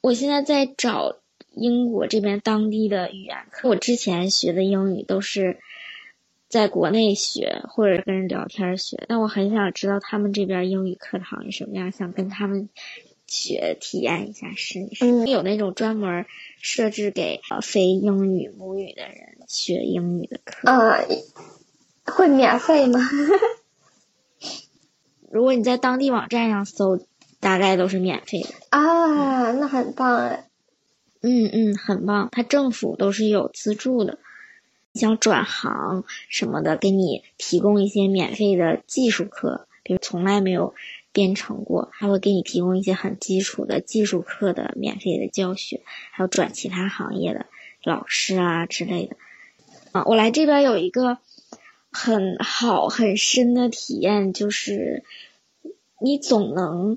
[0.00, 1.16] 我现在在找
[1.54, 5.58] 英国这边当地的语言课，我之前学的英语都是
[6.48, 12.68] 在国内学或者跟人聊天学，但我很想知道他们这边英语课堂是什么样，想跟他们。
[13.32, 16.26] 学体验一下试一试，有那种专门
[16.60, 20.68] 设置给非英语母语的人学英语的课。
[20.68, 21.06] 呃，
[22.12, 22.98] 会免费吗？
[25.30, 26.98] 如果你在当地网站上搜，
[27.40, 28.48] 大概都是免费的。
[28.70, 30.48] 啊，那很棒哎。
[31.22, 34.18] 嗯嗯，很棒，他政府都是有资助的。
[34.94, 40.74] 想转行什么的，给你提供一些免费的技术课，比如从来没有。
[41.12, 47.46] 编程过，还会给你提供一些很基础的技术课的免费的教学，还有转其他行业的
[47.82, 49.16] 老师啊之类的。
[49.90, 51.18] 啊，我来这边有一个
[51.90, 55.02] 很好很深的体验，就是
[56.00, 56.96] 你总能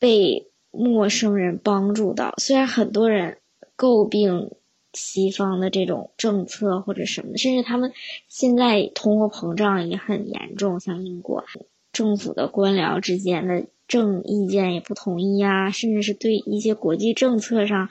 [0.00, 2.34] 被陌生人帮助到。
[2.38, 3.38] 虽然很多人
[3.76, 4.50] 诟病
[4.92, 7.92] 西方的这种政策或者什么，甚至他们
[8.26, 11.44] 现在通货膨胀也很严重，像英国。
[11.92, 17.88] 政府的官僚之间的政意见也不统一呀，甚至是对一些国际政策上，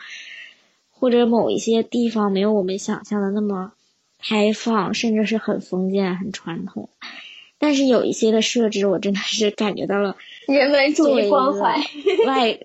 [0.89, 3.73] 或者某一些地方没有我们想象的那么
[4.17, 6.89] 开放，甚至是很封建、很传统。
[7.59, 10.15] 但是有一些的设置，我真的是感觉到了
[10.47, 11.75] 人文主义关怀，
[12.25, 12.59] 外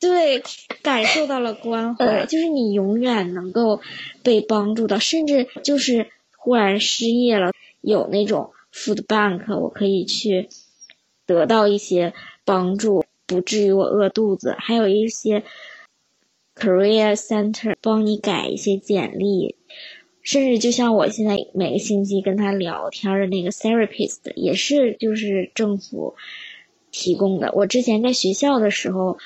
[0.00, 0.42] 对
[0.82, 3.82] 感受到了关怀，就是你永远能够
[4.22, 8.52] 被帮助到，甚至就是忽然失业了，有那种。
[8.70, 10.50] food bank，我可以去
[11.26, 12.12] 得到一些
[12.44, 14.54] 帮助，不至于我饿肚子。
[14.58, 15.42] 还有一些
[16.54, 19.56] career center 帮你改一些简历，
[20.28, 26.16] 甚至就像我现在每个星期跟他聊天的那个 therapist，也是就是政府
[26.90, 27.50] 提供的。
[27.54, 29.16] 我之前在学校的时候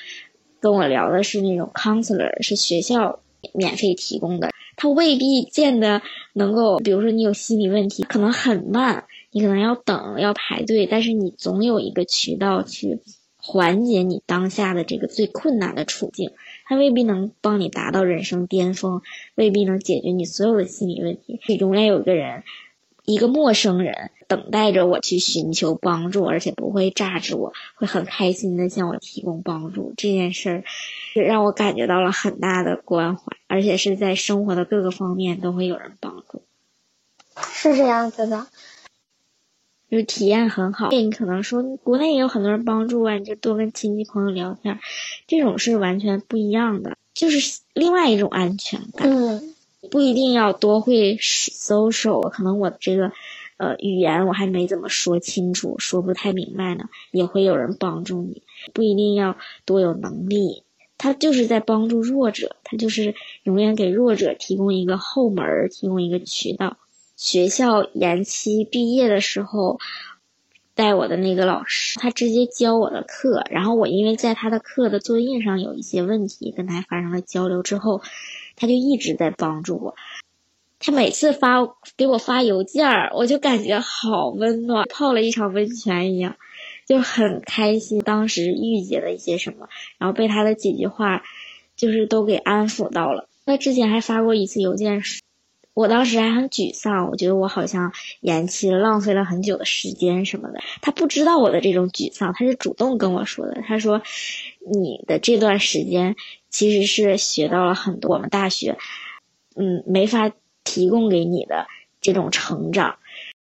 [0.61, 3.19] 跟我聊的是那种 counselor，是学校
[3.53, 4.51] 免费提供的。
[4.77, 12.99] 他未必见得能够，比如说你有心理问题，可能很慢，你可能要等要排队，但是你总有一个渠道去
[13.35, 16.31] 缓解你当下的这个最困难的处境。
[16.77, 19.01] 未必能帮你达到人生巅峰，
[19.35, 21.39] 未必能解决你所有的心理问题。
[21.55, 22.43] 永远有一个人，
[23.05, 29.93] 一个陌生人等待着我去寻求帮助，而且不会榨着我，会很开心的向我提供帮助。
[29.97, 30.63] 这件事儿
[31.13, 36.41] 让我感觉到了很大的关怀，而且是在生活的各个方面都会有人帮助。
[37.35, 38.47] 是这样子的，
[39.93, 40.89] 就是体验很好。
[40.89, 44.79] 你可能说国内也有很多人帮助啊，你就多跟亲戚朋友聊天，
[45.27, 49.07] 这种是完全不一样的，就是另外一种安全感。
[49.07, 49.53] 嗯，
[49.91, 53.11] 不一定要多会 social，可能我这个
[53.57, 58.41] 呃语言我还没怎么说清楚，说不太明白呢，也会有人帮助你。
[58.73, 60.63] 不一定要多有能力，
[60.97, 66.77] 他就是在帮助弱者，他就是永远给弱者提供一个后门，提供一个渠道。
[67.23, 69.79] 学校延期毕业的时候，
[70.75, 78.01] 带我的那个老师，他直接教我的课，然后我因为在他的课的作业上有一些问题，跟他发生了交流之后，
[78.57, 79.95] 他就一直在帮助我。
[80.79, 81.59] 他每次发
[81.95, 86.35] 给我发邮件儿，我就感觉好温暖，泡了一场温泉一样，
[86.85, 87.99] 就很开心。
[87.99, 91.23] 当时遇见了一些什么，然后被他的几句话，
[91.77, 93.29] 就是都给安抚到了。
[93.45, 95.01] 他之前还发过一次邮件
[95.73, 100.59] 我当时还很沮丧，我觉得我好像延期了，浪费了很久的时间什么的。
[100.81, 103.63] 他不知道我的这种沮丧，他是主动跟我说的。
[103.67, 104.03] 他说
[104.71, 106.15] ：“你的这段时间
[106.49, 108.77] 其实是学到了很多，我们大学，
[109.55, 110.31] 嗯，没法
[110.63, 111.65] 提供给你的
[112.01, 112.97] 这种成长。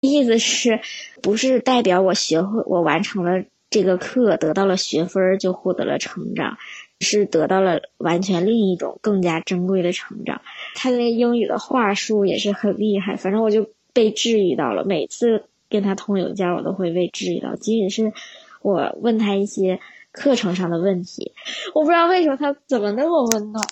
[0.02, 0.82] 意思是
[1.22, 6.58] 不是代表我学会，我完成了这个课，得到了学分就获得了成长？”
[7.00, 10.42] 是得到了完全另一种更加珍贵的成长。
[10.74, 14.84] 他那英语的话术也是很厉害，反正我就被治愈到了。
[14.84, 17.56] 每次跟他通邮件，我都会被治愈到。
[17.56, 18.14] 即使是
[18.62, 19.80] 我问他一些
[20.12, 21.34] 课程上的问题，
[21.76, 23.64] 我不知道为什么他怎么那么温暖，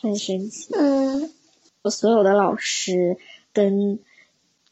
[0.00, 0.74] 很神奇。
[0.74, 1.30] 嗯，
[1.82, 3.16] 我所有的老师
[3.52, 4.00] 跟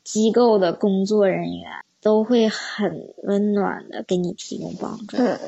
[0.03, 1.71] 机构的工作人员
[2.03, 5.39] 都会很温暖的给你提供帮助，嗯，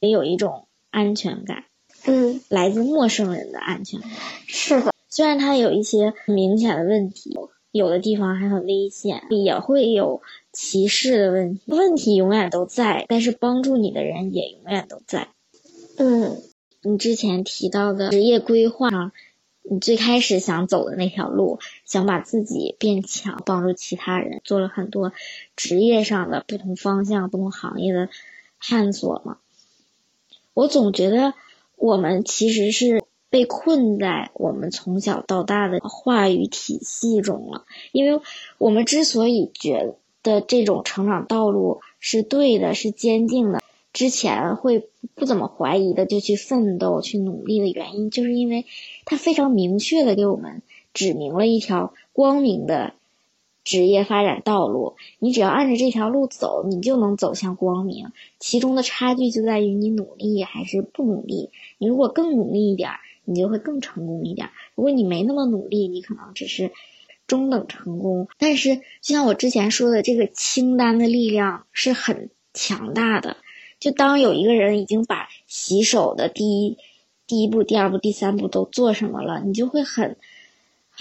[0.00, 0.66] 也有一种。
[0.92, 1.64] 安全感，
[2.06, 4.10] 嗯，来自陌生人的安全感
[4.46, 4.92] 是的。
[5.08, 7.36] 虽然他有一些明显的问题，
[7.70, 15.28] 有的地方还很危险，也会有歧视的问题，问题永远都在，但是帮助你的人也永远都在。
[15.96, 16.36] 嗯，
[16.82, 19.12] 你之前提到的职业规划，
[19.62, 25.12] 你最开始想走的那条路，想把自己变强，帮助其他人，做了很多
[25.56, 28.08] 职业上的不同方向、不同行业的
[28.60, 29.38] 探索嘛。
[30.54, 31.34] 我总觉得
[31.76, 38.20] 我们其实是被困在我们从小到大的话语体系中了，因为
[38.58, 43.60] 我们之所以觉得这种成长道路是对的、是坚定的，
[43.92, 48.66] 之前会不怎么怀疑的就去奋斗、去努力的原因，就是因为
[49.06, 50.62] 它非常明确的给我们
[50.92, 52.92] 指明了一条光明的。
[53.64, 58.08] 职业发展道路，你只要按着这条路走，你就能走向光明。
[58.40, 61.50] 其中的差距就在于你努力还是不努力。
[61.78, 62.90] 你如果更努力一点，
[63.24, 66.72] 你就会更成功一点；如果你没那么努力，你可能只是
[67.28, 68.26] 中等成功。
[68.36, 73.36] 但是，就像我之前说的，这个清单的力量是很强大的。
[73.78, 76.78] 就当有一个人已经把洗手的第一、
[77.28, 80.16] 第一步、第二步、第三步都做什么了，你就会很。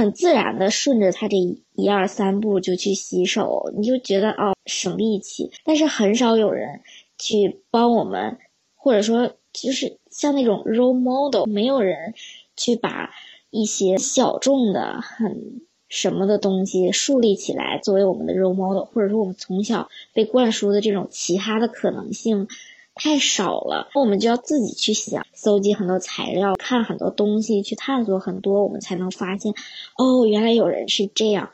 [0.02, 5.52] 很自然的顺着他这一二三步就去洗手，你就觉得哦省力气。
[5.64, 6.82] 但是很少有人
[7.20, 8.40] 去帮我们，
[8.76, 12.16] 或者说就是像那种 role model，没有人
[12.58, 13.12] 去把
[13.52, 22.48] 一些小众的很什么的东西树立起来作为我们的 role model，或者说我们从小被灌输的这种其他的可能性。
[22.94, 29.54] 太少了，我们就要自己去想，搜集很多材料，看很多东西，去探索很多，我们才能发现，
[29.98, 31.52] 哦，原来有人是这样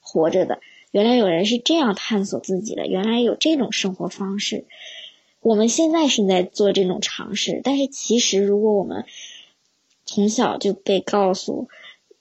[0.00, 0.60] 活着的，
[0.90, 4.64] 原来有人是这样探索自己的，原来有这种生活方式。
[5.40, 9.04] 我们现在是在做这种尝试，但是其实如果我们
[10.04, 11.68] 从小就被告诉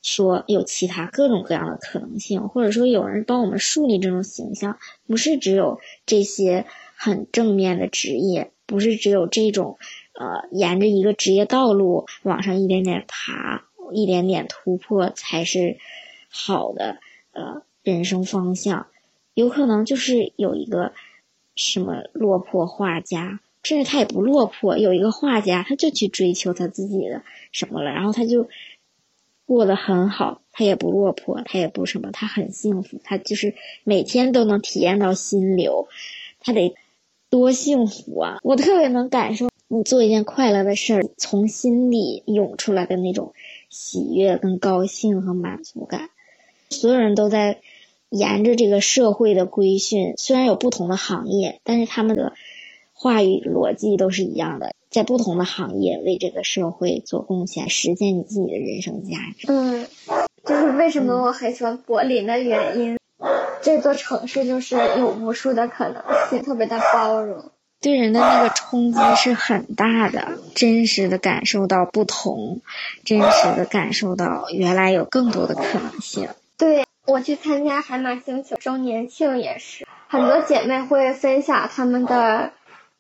[0.04, 6.66] 说有其他各种各样的可能性，或者说有人帮我们树立这种形象，不是只有这些
[6.96, 9.80] 很正面的职业，不是只有这种
[10.14, 15.78] 呃沿着一个职业道路往上一点点爬，一点点突破才是
[16.30, 17.00] 好的
[17.32, 18.86] 呃人生方向。
[19.34, 20.94] 有可能就是有一个
[21.56, 28.48] 什么落魄画家，甚至他也不落魄，有一个画家他就去追求他自己的什么了，然后他就。
[29.46, 33.56] 过得很好，他也不落魄，他也不什么，他很幸福，他就是
[33.86, 35.88] 每天都能体验到心流，
[36.42, 36.76] 他得
[37.30, 38.38] 多幸福啊！
[38.44, 43.34] 我特别能感受你做一件快乐的事儿，从心里涌出来的那种
[43.70, 46.10] 喜悦、跟高兴和满足感。
[46.70, 47.60] 所有人都在
[48.10, 52.34] 沿着这个社会的规训，虽然有不同的行业，但是他们的
[52.94, 54.74] 话语逻辑都是一样的。
[54.90, 59.48] 在不同的行业为这个社会做贡献，实现你自己的人生价值。
[59.52, 59.86] 嗯，
[60.46, 62.97] 就是为什么我很喜欢柏林的原因。
[63.62, 67.52] 这座城市就是有无数的可能性，特别的包容，
[67.82, 70.38] 对人的那个冲击是很大的。
[70.56, 72.62] 真实的感受到不同，
[73.04, 76.30] 真实的感受到原来有更多的可能性。
[76.58, 82.52] 对我去参加海马星球周年庆也是，很多姐妹会分享她们的。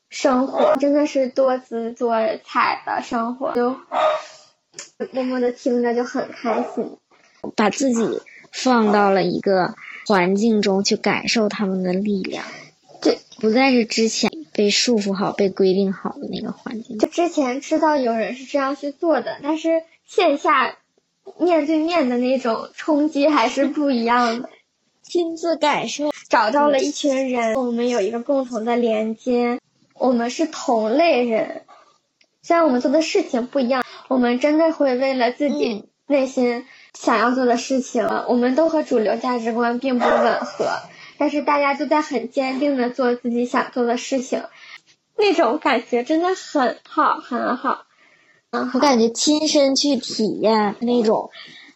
[0.10, 3.76] 生活真的是多姿多彩的生活，就
[5.12, 6.98] 默默的听着就很开心，
[7.58, 8.22] 把自己
[8.54, 9.76] 放到了一个
[10.08, 12.46] 环境中去感受他们的力量，
[13.02, 16.98] 这不再是之前被束缚好、被规定好的那个环境。
[16.98, 20.78] 就之前知道有人是这样去做的，但是线下
[21.38, 24.50] 面对面的那种冲击还是不一样的，
[25.04, 29.60] 亲自感受，找到了一群人，我们有一个共同的连接。
[29.94, 31.64] 我们是同类人，
[32.44, 36.66] 虽然我们做的事情不一样，我们真的会为了自己内心
[37.00, 40.66] 想要做的事情，我们都和主流价值观并不吻合，
[41.18, 44.44] 但是大家都在很坚定的做自己想做的事情，
[45.16, 47.86] 那种感觉真的很好，很好。
[48.52, 51.30] 嗯，我感觉亲身去体验那种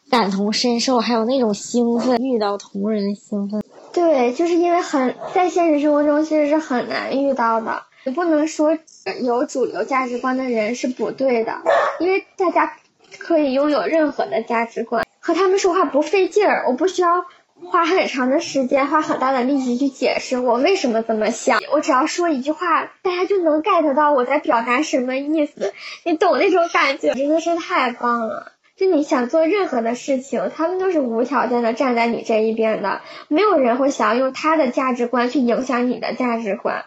[0.10, 3.64] 感同身受，还有那种兴奋，遇到同人的兴奋。
[3.94, 7.84] 对，就是因为很在现实生活中其实是很难遇到的。
[8.04, 8.78] 你不能说
[9.22, 11.54] 有主流价值观的人是不对的，
[12.00, 12.74] 因为大家
[13.20, 17.26] 可以拥有任何的价值观，和他们说话不费劲儿，我不需要
[17.64, 25.74] 花很长的时间，花很大的力气去解释我为什么这么想，我只要说一句话，大家就能 get 到我在表达什么意思，
[26.04, 28.52] 你懂那种感觉，真的是太棒了。
[28.76, 36.84] 就你想做任何的事情，他们都是无条件的站在你这一边的，没有人会想要用他的价值观去影响你的价值观。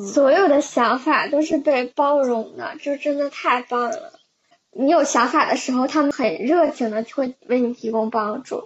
[0.00, 4.13] 所有的想法都是被包容的，这真的太棒了。
[4.76, 8.64] 你有想法的时候，他们很热情的会为你提供帮助。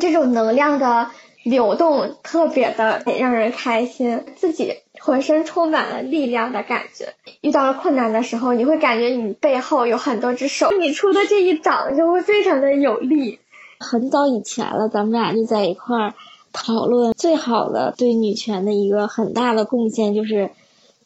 [0.00, 1.10] 这种能量的
[1.42, 7.14] 流动特别的让人开心，自己浑身充满了力量的感觉。
[7.40, 13.38] 遇到了困难的时候，你会感觉你背后有很多只手，你出的这一掌就会非常的有力。
[13.78, 16.14] 很早以前了，咱们俩就在一块儿
[16.52, 20.50] 讨论，最好的对女权的一个很大的贡献就是。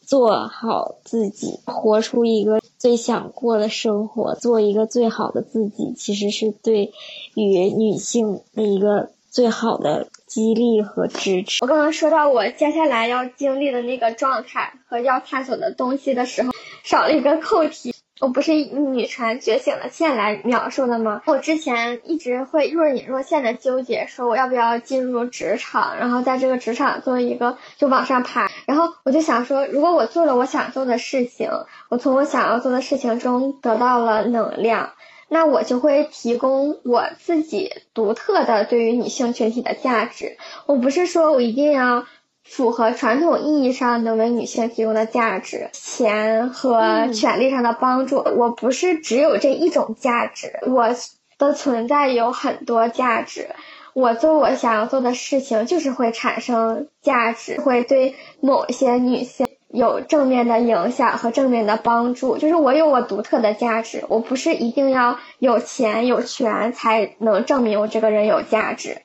[0.07, 6.91] 做好自己，活出一个最想过的生活，做一个最好的自己，其实是对
[7.35, 11.63] 于女性的一个最好的激励和支持。
[11.63, 16.51] 我刚刚说到我接下来要经历的那个状态和要探索的东西的时候，
[16.83, 17.94] 少了一个扣题。
[18.21, 21.21] 我不是以女权觉醒的线来描述的吗？
[21.25, 28.49] 我之前一直会若隐若现的纠结，说我要不要进入职场，然后在这个职场做一个就往上爬。
[28.65, 31.49] 然后我就想说，如果我做了我想做的事情，
[31.89, 34.91] 我从我想要做的事情中得到了能量，
[35.27, 40.37] 那我就会提供我自己独特的对于女性群体的价值。
[40.67, 42.05] 我不是说我一定要。
[42.45, 50.95] 符合传统意义上的为女性提供的价值、钱和权利上的帮助，我不是只有这一种价值，我
[51.37, 53.49] 的存在有很多价值，
[53.93, 69.01] 我做我想要做的事情就是会产生价值，会对某些女性有正面的影响和正面的帮助，就是我有我独特的价值，我不是一定要有钱有权才能证明我这个人有价值。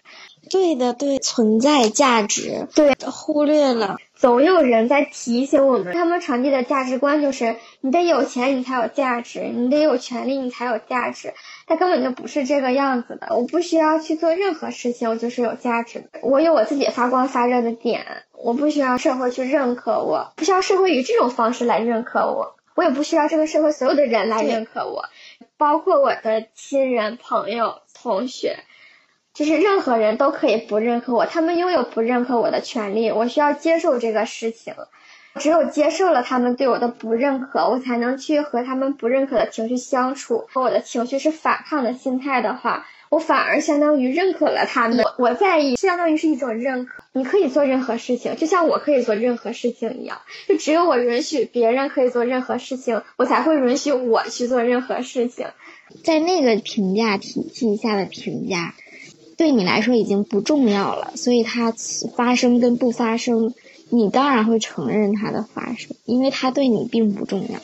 [0.51, 11.32] 对的，对，存在价值，对，忽略了，总有人在提醒我们，他们传递的价值观就是你得有钱你才有价值，你得有权利你才有价值，
[11.68, 13.28] 他根本就不是这个样子的。
[13.36, 16.20] 我不需要去做任何事情，我就是有价值的。
[16.22, 18.05] 我有我自己发光发热的点，
[18.36, 25.05] 我不需要社会去认可我，不需要社会以这种方式来认可我，我也不需要这个社会所有的人来认可我，
[25.57, 27.74] 包括我的亲人、朋友。
[28.03, 28.57] 同学，
[29.41, 34.74] 就是任何人都可以不认可我，他们拥有不认可我的权利，我需要接受这个事情。
[35.36, 40.45] 只有接受了他们对我的不认可，我才能去和他们不认可的情绪相处。
[40.53, 45.03] 和我的情绪是反抗的心态的话，我反而相当于认可了他们。
[45.16, 47.03] 我在意，相当于是一种认可。
[47.14, 50.20] 你可以做任何事情，就像我可以做任何事情一样。
[50.49, 55.47] 就只有我允许别人可以做任何事情，我才会允许我去做任何事情。
[56.05, 58.74] 在那个评价体系下的评价，
[59.41, 61.12] 对你来说已经不重要了。
[61.16, 61.72] 所以它
[62.14, 63.55] 发生跟不发生。
[63.93, 67.59] 你当然会承认它的发生，因为它对你并不重要。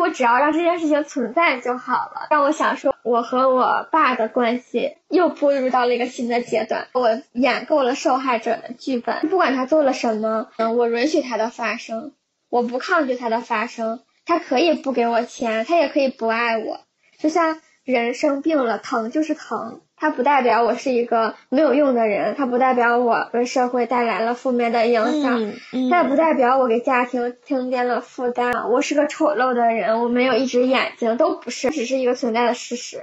[0.00, 2.26] 我只要让这件事情存在就好了。
[2.30, 6.88] 让我想说，我和我爸的关系又步入到了一个新的阶段。
[6.92, 12.10] 我演够了受害者的剧本，不管他做了什么，嗯，我允许他的发生，
[12.50, 14.00] 我不抗拒他的发生。
[14.26, 16.80] 他可以不给我钱，他也可以不爱我。
[17.20, 19.82] 就像人生病了，疼就是疼。
[19.96, 25.52] 它不代表我是一个没有用的人，它不代表我为社会带来了负面的影响，
[25.90, 28.70] 它也不代表我给家庭增添了负担。
[28.70, 33.02] 我是个丑陋的人，我没有一只眼睛，都不是，只是一个存在的事实，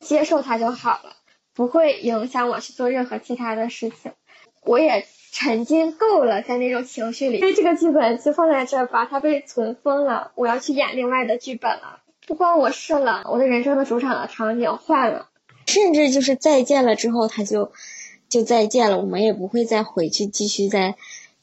[0.00, 1.16] 接受它就好了，
[1.54, 4.12] 不会影响我去做任何其他的事情。
[4.62, 12.00] 我也沉浸够了在那种情绪里，因为这个剧本就放在这儿吧，它被存封了，我要去演另外的剧本了。
[12.26, 15.26] 不光我是了，我的人生的主场的场景换了。
[15.66, 17.72] 甚至就是再见了之后，他就
[18.28, 20.96] 就再见了，我们也不会再回去继续再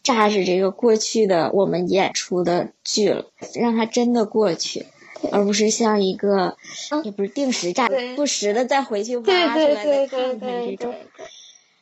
[0.03, 4.85] 炸着这个过去的我们演出的剧了，让它真的过去，
[5.31, 6.57] 而不是像一个
[7.03, 10.95] 也不是定时炸不时的再回去挖出来再看看这种，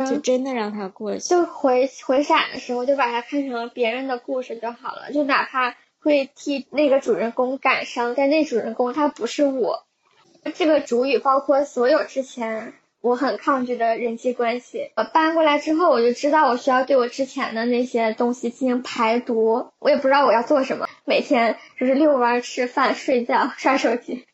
[0.06, 1.30] 就真的让它过去。
[1.30, 9.86] 就回回闪的时候，就把它看成别人的故事就好了，就哪怕会替那个主人公感伤，但那主人公他不是我。
[10.56, 14.92] 这个主语包括所有之前我很抗拒的人际关系。
[14.96, 19.72] 我搬过来之后，我就知道我需要对我之前的那些东西进行排毒。
[19.80, 24.26] 我也不知道我要做什么，每天就是遛弯、吃饭、睡觉、 刷手机，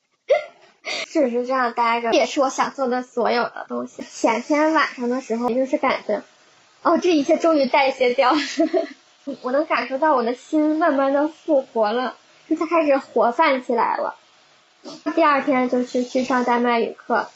[1.07, 4.03] 只是这样待着，也是我想做的所有的东西。
[4.03, 6.23] 前天晚上的时候，就是感觉，
[6.81, 8.37] 哦，这一切终于代谢掉了。
[9.41, 12.15] 我能感受到我的心慢慢的复活了，
[12.47, 14.15] 就它开始活泛起来了。
[15.15, 17.27] 第二天就是去上丹麦语课，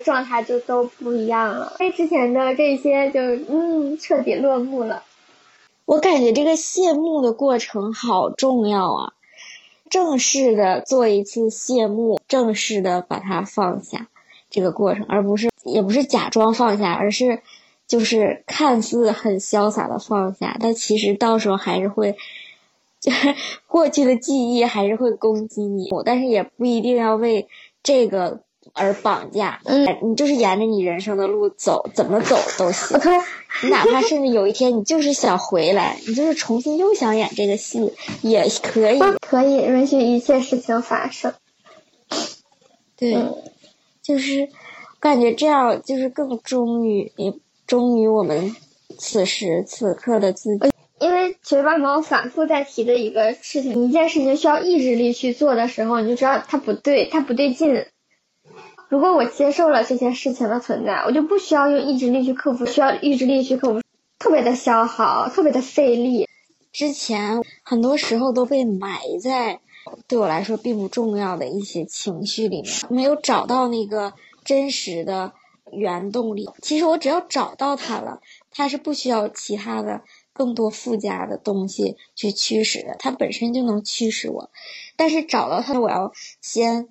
[0.00, 1.76] 状态就都不一样了。
[1.80, 5.02] 因为之前的这些就嗯彻底落幕了。
[5.84, 9.12] 我感觉这个谢幕的过程好重要啊！
[9.90, 14.06] 正式的做一次谢幕，正式的把它放下，
[14.48, 17.40] 这个过程，而不是也不是假装放下，而是
[17.86, 22.16] 就是看似很潇洒的放下，但其实到时候还是会。
[23.02, 23.34] 就 是
[23.66, 27.48] 过去的记忆还是会攻击你，但是也不一定要为
[27.82, 28.42] 这个
[28.74, 29.60] 而绑架。
[29.64, 32.96] 嗯，你就是沿着你人生的路走，怎么走都行。
[33.64, 37.92] 你哪怕甚至有一天你就是想回来，你就是重新又想演这个戏，
[38.22, 41.34] 也可以，可以允许一切事情发生。
[42.96, 43.16] 对，
[44.00, 44.48] 就是
[45.00, 47.34] 感觉这样就是更忠于，也
[47.66, 48.54] 忠于我们
[48.96, 50.70] 此时此刻的自己。
[51.02, 57.86] 因为其实爸妈反复在提的一个事情，一件事情需要意志力去做的时候，你就知道它不对，它不对劲。
[58.88, 63.80] 如果我接受了这些事情的存在，我就不需要用意志力去克服，需要意志力去克服，
[64.20, 66.28] 特别的消耗，特别的费力。
[66.70, 69.58] 之前很多时候都被埋在
[70.06, 74.12] 对我来说并不重要的一些情绪里面，没有找到那个
[74.44, 75.32] 真实的
[75.72, 76.48] 原动力。
[76.62, 78.20] 其实我只要找到它了，
[78.52, 80.02] 它是不需要其他的。
[80.32, 84.50] 更多附加的东西去驱使的，它本身就能驱使我。
[84.96, 86.88] 但是找到它，我要先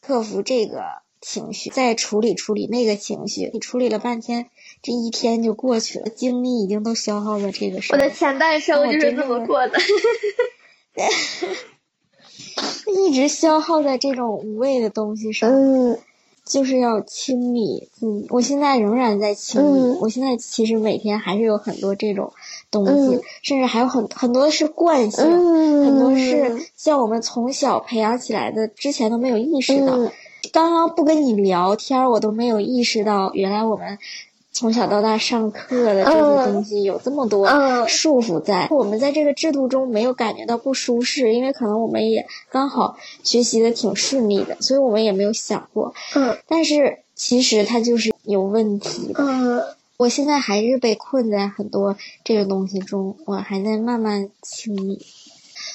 [0.00, 0.82] 克服这个
[1.20, 3.50] 情绪，再处理处理那个情绪。
[3.52, 4.48] 你处理了半天，
[4.82, 7.98] 这一天就过去了，精力已经都消耗在这个上。
[7.98, 9.78] 我的前半生就是这么过的
[12.86, 15.50] 一直消耗在这种无谓的东西上。
[15.50, 15.98] 嗯。
[16.48, 19.98] 就是要清理自己，我现在仍然在清理。
[20.00, 22.32] 我现在其实每天还是有很多这种
[22.70, 25.24] 东西，甚至还有很很多是惯性，
[25.84, 29.96] 很多是像我们从小培养起来的，之前都没有意识到。
[30.52, 33.98] 刚刚不跟你聊天，我都没有意识到，原来我们。
[34.58, 37.46] 从小到大上课的这些东西有这么多
[37.86, 45.94] 束缚在，我们在这个制度中没有感觉到不舒适，因为可能我们也刚好学习的挺顺利的，所以我们也没有想过。
[46.16, 49.12] 嗯，但是其实它就是有问题。
[49.14, 49.62] 嗯，
[49.96, 55.06] 我现在还是被困在很多这个东西中，我还在慢慢清理。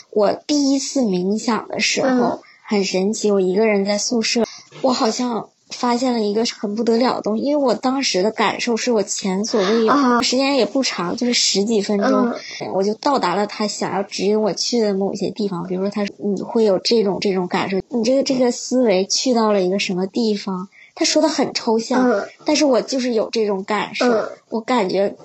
[0.10, 4.44] 我第一次冥想的时候很神奇，我一个人在宿舍，
[4.82, 5.48] 我好像。
[5.70, 12.34] 发现了一个很不得了的东西，因为我当时的感受是我前所未有，时间也不长，就是十几分钟，
[12.74, 15.66] 我就到达了他想要指引我去的某些地方。
[15.68, 20.70] 比如说，他说你会有这种这种感受，你这个这个思维去到了一个什么地方？
[20.96, 24.06] 他说的很抽象，但是我就是有这种感受，
[24.50, 25.16] 我感觉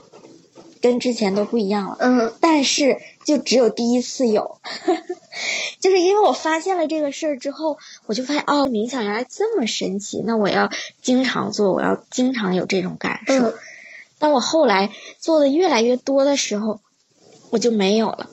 [0.81, 1.97] 跟之前都不一样了。
[2.01, 4.59] 嗯，但是就只有第一次有。
[5.81, 10.23] 就是因为我发现了这个事儿之后，我就发现哦，冥想原来这么神奇。
[10.27, 10.71] 那我要
[11.03, 13.55] 经常做，我要经常有这种感受。
[14.19, 16.81] 当我后来做的越来越多的时候，
[17.51, 18.29] 我就没有了。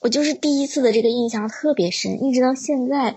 [0.00, 3.16] 我就是第一次的这个印象特别深，一直到现在，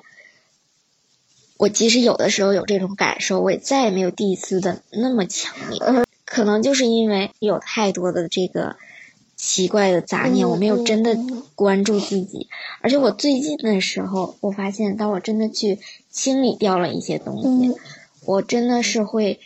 [1.57, 5.79] 我即使有的时候有这种感受，我也再也没有第一次的那么强烈。
[6.25, 8.75] 可能就是因为有太多的这个。
[9.45, 11.19] 奇怪的杂念，我没有真的
[11.53, 12.47] 关注自己，
[12.79, 15.79] 而且我最近的时候，我发现，当我真的去
[16.09, 17.75] 清理掉了一些东西，
[18.25, 19.41] 我真的是会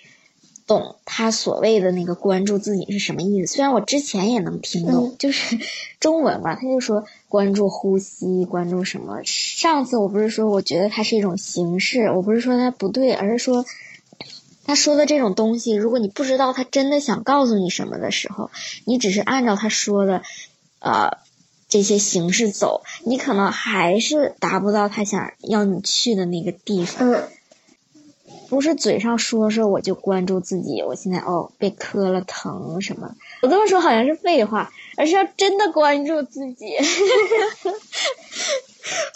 [0.68, 3.56] 懂他所谓的那个关注自己是什么意思。
[3.56, 5.58] 虽然我之前也能听懂，就是
[6.00, 9.22] 中文嘛，他就说关注呼吸，关注什么。
[9.24, 13.66] 上次我不是说，我觉得它是一种形式，我不是说它不对，而是说。
[14.68, 18.52] 他说的这种东西，如果你不知道他真的想告诉你什么的时候，
[18.86, 20.22] 你只是按照他说的，
[20.80, 21.18] 呃，
[21.68, 27.12] 这些形式走，你可能还是达不到他想要你去的那个地方。
[27.12, 27.24] 嗯。
[28.50, 33.14] 不是嘴上说说我就关注自己，我现在哦被磕了疼什么？
[33.42, 36.66] 我这么说好像是废话，而是要真的关注自己。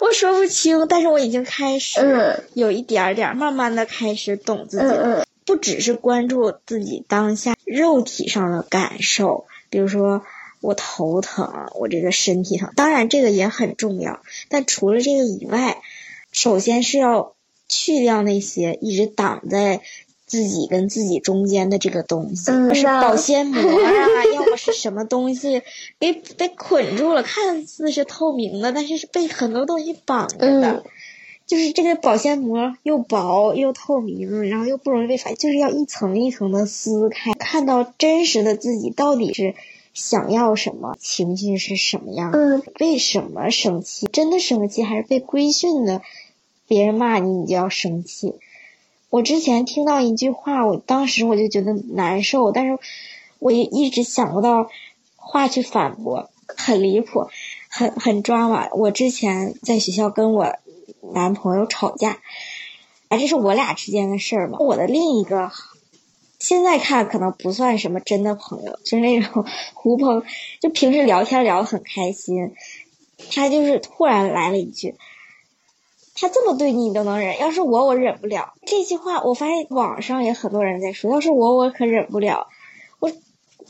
[0.00, 4.84] 我说不清，但是我已经开始有一点点慢慢的开始懂自己。
[5.44, 10.22] 不只是关注自己当下肉体上的感受，比如说
[10.60, 14.20] 我头疼，我这个身体疼，当然这个也很重要。
[14.48, 15.82] 但除了这个以外，
[16.30, 17.34] 首先是要
[17.68, 19.80] 去掉那些一直挡在
[20.24, 25.62] 自己跟自己中间的这个东西，是保鲜膜啊， 要么是什么东西
[25.98, 30.84] 给被捆住了，看似是透明的，但是是被很多东西绑着的。
[31.52, 39.54] 就是这个保鲜膜又薄又透明，然后又不容易被发现，就是要一层一层的撕开，看到真实的自己到底是
[39.92, 46.00] 想要什么，情绪是什么样，嗯为什么生气，真的生气还是被规训的，
[46.66, 48.32] 别人骂你你就要生气。
[49.10, 52.78] 我之前听到一句话，我当时我就觉得难受，但是
[53.38, 54.70] 我也一直想不到
[55.16, 57.26] 话去反驳，很离谱，
[57.68, 58.70] 很很抓马。
[58.72, 60.56] 我之前在学校跟我。
[61.12, 62.18] 男朋友吵架，
[63.08, 64.58] 啊，这是我俩之间的事儿嘛。
[64.60, 65.50] 我的另一个，
[66.38, 69.44] 现在看可能不算什么真的朋友，就是那种
[69.74, 70.22] 狐朋，
[70.60, 72.54] 就平时聊天聊得很开心。
[73.30, 74.96] 他就是突然来了一句
[76.14, 77.38] ：“他这么对你，你都能忍？
[77.38, 82.48] 要是我，我忍不了。”这句话我发现网上也很多人在说：“要是我，我可忍不了。”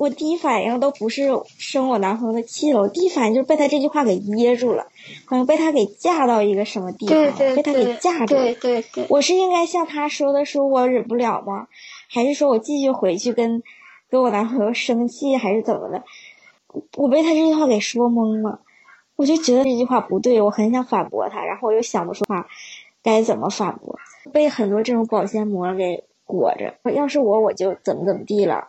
[0.02, 1.28] 我我第一反应都不是
[1.58, 4.88] 生我男朋友的气了，我第一反应就是被他这句话给噎住了。
[5.26, 8.34] 好像被他给架到一个什么地方，被他给架住。
[8.34, 11.68] 对对对，我是应该像他说的，说我忍不了吗？
[12.10, 13.62] 还是说我继续回去跟
[14.10, 16.02] 跟我男朋友生气，还是怎么的？
[16.96, 18.58] 我被他这句话给说懵了，
[19.14, 22.48] 我就觉得这句话不对，我很想反驳他，然后我又想不出话
[23.04, 23.96] 该怎么反驳，
[24.32, 26.74] 被很多这种保鲜膜给裹着。
[26.90, 28.68] 要是我，我就怎么怎么地了，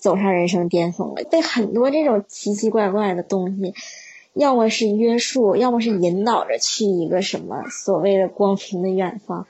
[0.00, 1.22] 走上人生巅峰了。
[1.30, 3.74] 被很多这种奇奇怪怪的东西。
[4.32, 9.48] 要么是约束，要么是引导着去一个什么所谓的光明的远方，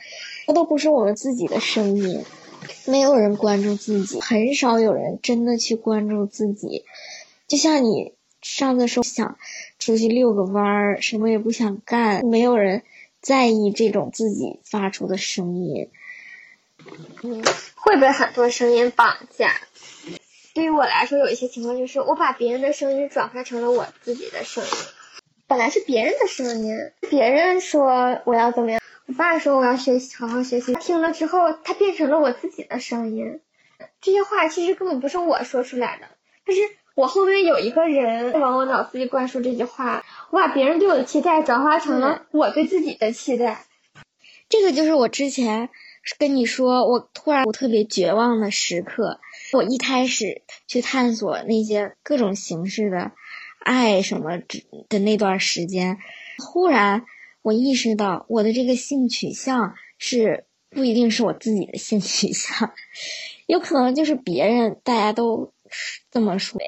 [0.48, 2.24] 那都不是我们自己的声音。
[2.86, 6.84] 没有人关注自己，很少有人真的去关注自己。
[7.46, 9.36] 就像你上次说想
[9.78, 12.82] 出去遛个弯儿，什么也不想干，没有人
[13.20, 15.88] 在意这种自己发出的声音。
[17.22, 17.44] 嗯，
[17.74, 19.52] 会被很多声音绑架。
[20.54, 24.70] 对于我来说，有一些情况就是我把别人的声音转化成了我自己的声音。
[25.46, 26.76] 本来是别人的声音，
[27.08, 30.74] 别人说我要怎么样，我爸说我要学习，好好学习。
[30.74, 33.40] 听了之后，它变成了我自己的声音。
[34.00, 36.06] 这些话其实根本不是我说出来的，
[36.44, 36.62] 但是
[36.94, 43.64] 我后面有一个人往我脑子里灌输这句话，我把别人对我的期待转化成了我对自己的期待。
[44.48, 45.68] 这个就是我之前
[46.18, 49.20] 跟你说，我突然我特别绝望的时刻。
[49.52, 53.12] 我一开始去探索那些各种形式的
[53.58, 54.38] 爱什么
[54.88, 55.98] 的那段时间，
[56.38, 57.04] 忽然
[57.42, 62.72] 我意识到我的这个性取向是不一定是我自己的性取向，
[63.46, 65.52] 有可能就是别人大家都
[66.10, 66.60] 这么说。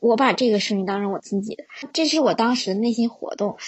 [0.00, 3.58] 我把这个生命当成我自己的，这是我当时的内心活动。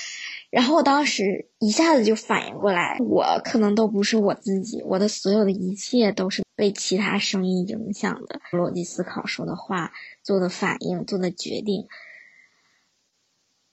[0.56, 8.40] 然后我当时一下子就反应过来，我可能都不是我自己，我的所有的一切都是被其他声音影响的。
[8.52, 9.92] 逻辑思考、说的话、
[10.22, 11.88] 做的反应、做的决定、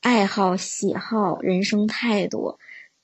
[0.01, 2.59] 爱好、喜好、人生态度、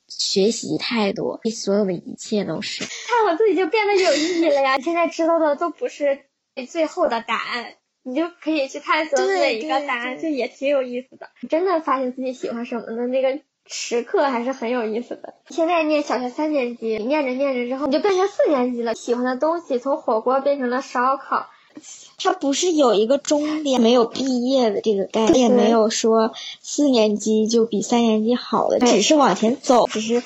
[0.09, 2.83] 学习态度，这所有的一切都是。
[2.83, 4.77] 看我自己就变得有意义了呀！
[4.79, 6.25] 现在知道的都不是
[6.69, 7.75] 最后的答案。
[8.01, 11.29] 你就可以去探索每一个答案，就也挺有意思的。
[11.49, 13.41] 真的发现自己喜欢什么的那个
[13.71, 15.35] 时刻还是很有意思的。
[15.49, 18.95] 现在念小学三年级，念着念着之后，你就变成四年级了。
[18.95, 21.45] 喜欢的东西从火锅变成了烧烤，
[22.17, 30.23] 它不是有一个终点，没有毕业的这个概念，也没有说四年级就比三年级好了，只是往前走，只是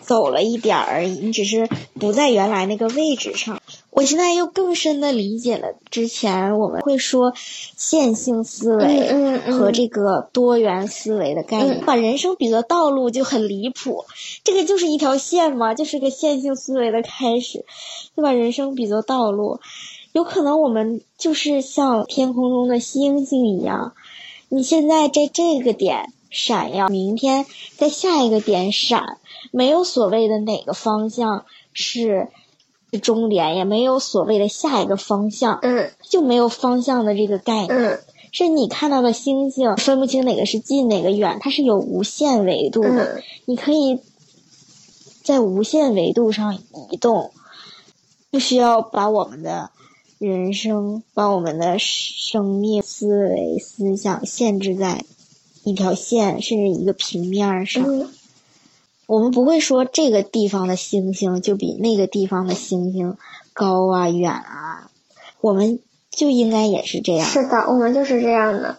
[0.00, 1.18] 走了一点而已。
[1.18, 1.68] 你只是
[1.98, 3.60] 不在原来那个位置上。
[3.94, 14.04] 我现在又更深的理解了之前我们会说线性思维和这个多元思维的概念，把人生比作道路就很离谱，
[14.42, 17.64] 这个就是一条线嘛，就是个线性思维的开始，
[18.16, 19.60] 就把人生比作道路，
[20.10, 23.94] 有可能我们就是像天空中的星星一样，
[24.48, 29.18] 你现在在这个点闪耀，明天在下一个点闪，
[29.52, 32.26] 没有所谓的哪个方向是。
[32.98, 38.00] 终点也没有所谓的下一个方向，嗯，就没有方向的这个概念，嗯，
[38.32, 44.00] 是你看到的星星分不清哪个是近哪个远，它是有无限维度的，你可以
[45.22, 46.54] 在无限维度上
[46.90, 47.30] 移动，
[48.30, 49.70] 不需要把我们的
[50.18, 55.04] 人生、把我们的生命、思维、思想限制在
[55.64, 57.82] 一条线甚至一个平面上。
[59.06, 63.16] 我们不会说这个地方的星星就比那个地方的星星
[63.52, 64.90] 高啊远啊，
[65.40, 65.80] 我们
[66.10, 67.26] 就应该也是这样。
[67.26, 68.78] 是的，我们就是这样的。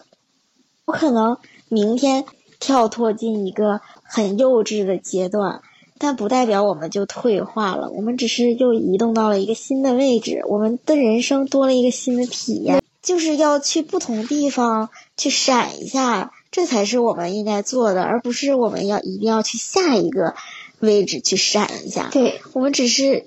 [0.84, 2.24] 我可能明天
[2.58, 5.62] 跳脱进一个很幼稚的阶段，
[5.98, 7.90] 但不代表我们就退化了。
[7.90, 16.32] 我们只是又移动到了一个新的位置，我们的人生多了一个新的体验，就是要去不同地方去闪一下。
[16.50, 20.34] 这才是我们应该做的，而不是我们要一定要去下一个
[20.78, 22.08] 位置去闪一下。
[22.10, 23.26] 对，我们只是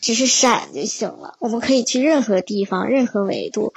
[0.00, 1.36] 只是闪就行了。
[1.38, 3.72] 我们可以去任何地方、任何维度。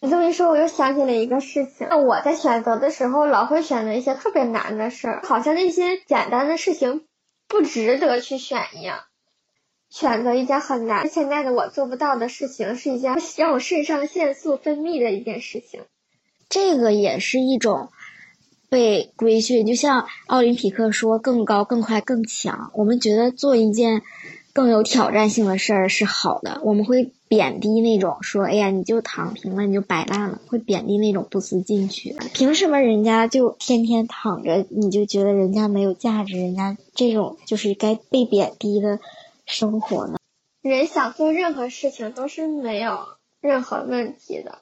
[0.00, 1.86] 你这么一说，我又想起了一个事情。
[1.88, 7.04] 那我在选择的时候，老会选择一些特别难的事儿，好像那些简单的事情
[7.46, 9.00] 不值得去选一样。
[9.88, 15.82] 选择一件很难、现在的我做不到的事情，是一件让我肾上腺素分泌的一件事情。
[16.48, 17.90] 这个也是一种。
[18.68, 22.70] 被规训，就像奥林匹克说“更高、更快、更强”。
[22.74, 24.02] 我们觉得做一件
[24.52, 32.16] 更有挑战性的事儿是好的，我们会贬低那种说：“哎呀，你就躺平了，你就摆烂了。”会贬低那种不思进取。
[32.34, 36.36] 凭什么人家就天天躺着，你就觉得人家没有价值？
[36.36, 38.98] 人家这种就是该被贬低的
[39.44, 40.16] 生活呢？
[40.62, 42.98] 人想做任何事情都是没有
[43.40, 44.58] 任何问题的，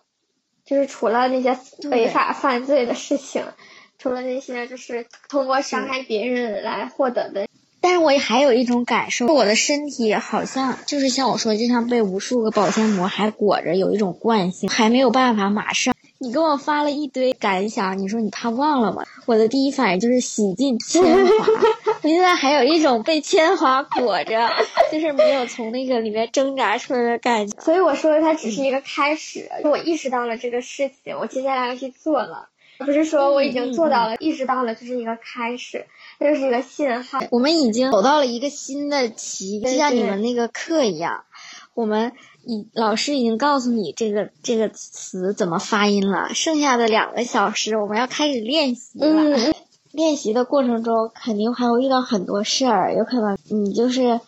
[0.65, 1.57] 就是除了那些
[1.89, 3.43] 违法犯罪的事情。
[4.05, 7.49] 除了那些，就是通过伤害别人来获得的。
[7.81, 15.95] 但是我也还有一种感受，我的身体好像就是像我说，就像被无数个保鲜膜还裹着，有一种惯性，还没有办法马上。
[16.19, 19.05] 你给我发了一堆感想，你说你怕忘了吗？
[19.25, 21.47] 我的第一反应就是洗尽铅华。
[22.03, 24.51] 我现在还有一种被铅华裹着，
[24.93, 27.59] 就是没有从那个里面挣扎出来的感觉。
[27.59, 32.51] 所以我说它只是一个开始，我意识到了这个事情，我接下来要去做了。
[32.79, 35.87] 不是说我已经做到了，意识到了，这是一个开始，
[36.19, 37.21] 这是一个信号。
[37.31, 41.25] 我们已经走到了一个新的期，就像你们那个课一样，
[41.75, 42.13] 我们
[42.45, 46.35] 已老师已经告诉你这个这个词怎么发音了。
[46.35, 49.55] 剩下的两个小时，我们要开始练习了。
[49.93, 54.21] 练习的过程中，肯定还会遇到很多事儿，有可能你就是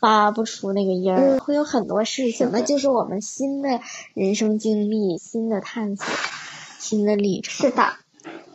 [0.00, 3.80] 发不出那个音儿，会有很多事情，那就是我们新的
[4.14, 6.06] 人生经历，新的探索。
[6.88, 7.92] 新的旅程是的，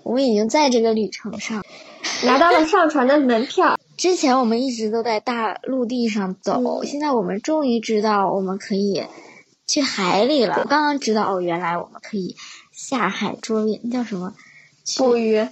[0.01, 1.63] 我们已经在这个旅程上
[2.23, 3.77] 拿到了上船的门票。
[3.95, 9.03] 之前我们一直都在大陆地上走，现在我们终于知道我们可以
[9.67, 10.55] 去海里了。
[10.63, 12.35] 我刚刚知道哦，原来我们可以
[12.71, 14.33] 下海捉鱼，那叫什么？
[14.97, 15.47] 捕鱼。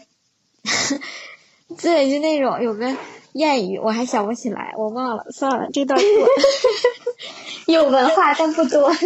[1.80, 2.88] 对，就那种有个
[3.36, 6.28] 谚语，我还想不起来，我忘了，算了，这段过。
[7.72, 8.92] 有文化但不多。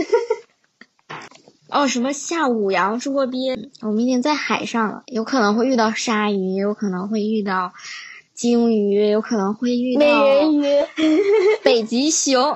[1.75, 3.69] 哦，什么下五洋捉鳖？
[3.81, 7.73] 我们已经在海上了，有可能会遇到鲨鱼，有可能会遇到
[8.33, 10.63] 鲸鱼，有可能会遇到美人鱼、
[11.63, 12.55] 北极熊。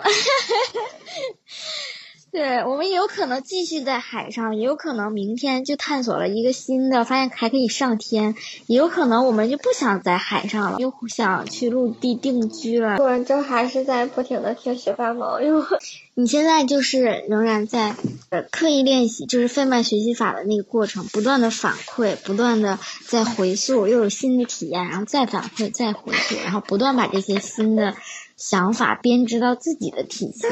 [2.32, 8.36] 对，我们有可能继续在海上，也有可能明天就探索了一个新的，发现还可以上天，
[8.68, 12.98] 也有可能我们就不想在海上了，又想去陆地定居了。
[12.98, 15.66] 我这还是在不停的听学霸毛用。
[16.14, 17.96] 你现在就是仍然在
[18.30, 22.78] 呃刻意练习，就是费曼学习法的那个过程，不断的反馈，不断的
[23.08, 27.96] 在回溯，又有新的体验，然后再反馈，再回溯，然后不断把这些新的
[28.38, 30.52] 想法编织到自己的体系中。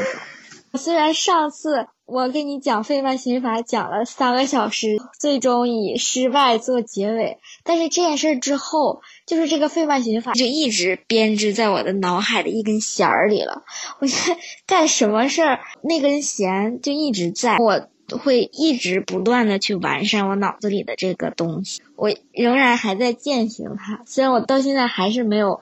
[0.73, 13.63] 虽然上次我给你讲费曼学法讲了三个小时，最终以失败做结尾，但是这件事之后，就是这个费曼学法就一直编织在我的脑海的一根弦儿里了。
[13.99, 17.87] 我觉得干什么事儿，那根弦就一直在，我
[18.17, 21.81] 会一直不断的去完善我脑子里的这个东西。
[21.95, 25.61] 我仍然还在践行它，虽然我到现在还是没有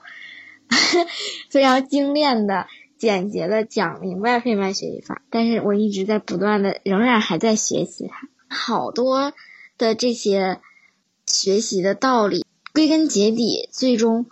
[1.50, 2.66] 非常精炼的。
[2.98, 8.28] 简洁的讲明白费曼学习法，但是我一直在不断的，仍然还在学习它。
[8.48, 9.32] 好多
[9.76, 10.60] 的这些
[11.26, 14.26] 学习的道理，归根结底，最终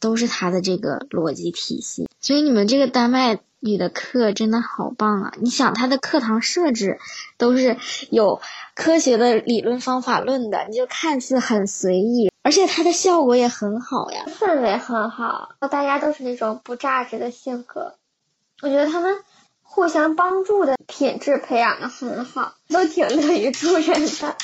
[0.00, 2.08] 都是它的这个逻辑体系。
[2.20, 5.32] 所以你们这个丹麦语的课真的好棒啊！
[5.40, 6.98] 你想，它的课堂设置
[7.38, 7.76] 都是
[8.10, 8.40] 有
[8.74, 12.30] 科学的理论方法论的，你就看似很随意。
[12.48, 17.96] 而且它的效果也很好呀，氛围很好，大家都是那种不榨汁的性格，
[18.62, 19.18] 我觉得他们
[19.62, 24.34] 互相帮助的品质培养的很好，都挺乐于助人的。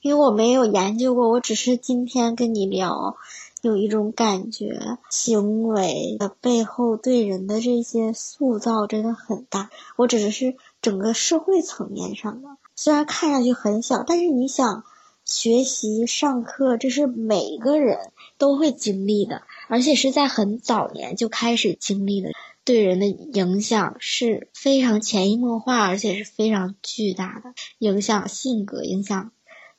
[0.00, 3.16] 因为我没有研究过，我只是今天跟你聊，
[3.60, 9.68] 有一种感觉，行为的背后对人的这些塑造真的很大。
[9.96, 14.82] 我指的是整个社会层面上的，虽然看上去很小，但是你想。
[15.30, 22.32] 学习上课，这是每个人都会经历的，而且是在很早年就开始经历的，
[22.64, 29.30] 对人的影响是非常潜移默化，而且是非常巨大的，影响性格、影响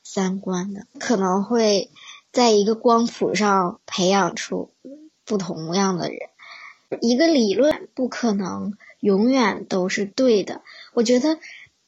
[0.04, 1.92] 三观的，可能会
[2.32, 4.72] 在一个光谱上培养出
[5.26, 6.18] 不同样的人。
[7.02, 10.62] 一个理论不可能永远都是对的，
[10.94, 11.40] 我觉得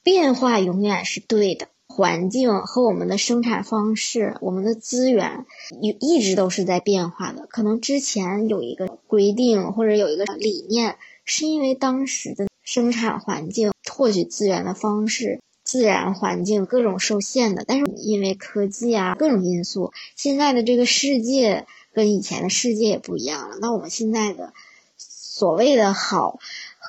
[0.03, 1.69] 变化永远是对的。
[1.95, 5.45] 环境和我们的生产方式，我们的资源
[5.79, 7.45] 一一直都是在变化的。
[7.45, 17.63] 可能之前有一个规定或者有一个理念，是因为当时的生产环境、获取资源的方式、自然环境各种受限的。
[17.63, 23.57] 但是因为科技啊各种因素，现在的这个世界跟以前的世界也不一样了。
[23.61, 24.51] 那我们现在的
[24.97, 26.39] 所谓的好，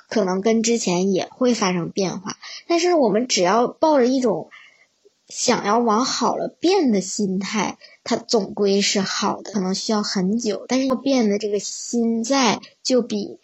[0.09, 2.39] 可能跟之前也会发生变化。
[2.67, 4.49] 但是我们只要抱着一种。
[5.29, 13.39] 想要往好了变的心态，它总归是好的，可能需要很久，但是要变的这个心在，就比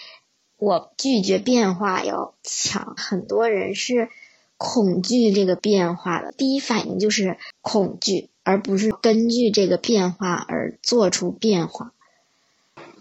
[0.58, 2.94] 我拒绝变化要强。
[2.98, 4.10] 很多人是
[4.58, 11.92] 恐惧这个变化的，第一反应就是恐惧，而不是根据这个变化而做出变化，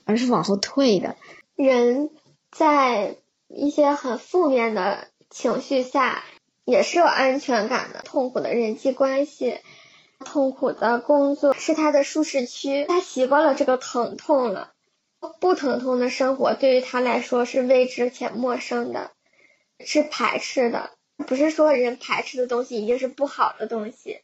[0.06, 1.18] 而是往后退的。
[1.56, 2.10] 人
[2.50, 3.18] 在
[3.50, 6.24] 一些很负面的情绪下。
[6.70, 8.02] 也是有安全感的。
[8.04, 9.58] 痛苦的人际关系，
[10.24, 14.74] 痛苦的工作是他的舒适区，他习惯了这个疼痛了。
[15.40, 19.12] 不疼痛的生活对于他来说是未知且陌生的，
[19.84, 20.92] 是排斥的。
[21.28, 24.20] 不是说人排斥的东西一定是不好的东西，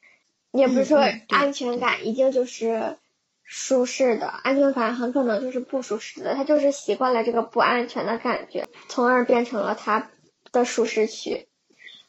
[0.52, 2.98] 也不是说安全感一定就是
[3.43, 6.36] 舒适的，安全感很可能就是不舒适的。
[6.36, 10.12] 他就是习惯了这个不安全的感觉，从而变成了他
[10.52, 11.48] 的舒适区。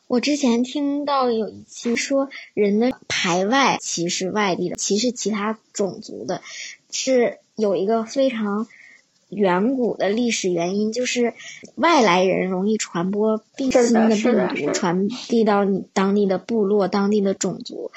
[0.08, 6.42] 我之前听到有一期说，人的排外歧视外地的，歧视其他种族的，
[6.92, 8.68] 是有一个非常
[9.30, 11.34] 远古的历史原因，就是
[11.74, 17.90] 外来人容易传播病新的病毒，传递到你当地的部落、当地的种族，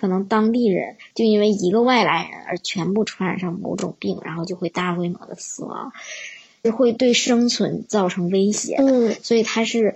[0.00, 5.92] 可能当地人就因为一个外来人而全部传染上某种病，然后就会大规模的死亡，
[6.64, 9.14] 是会对生存造成威胁嗯。
[9.22, 9.94] 所以它是。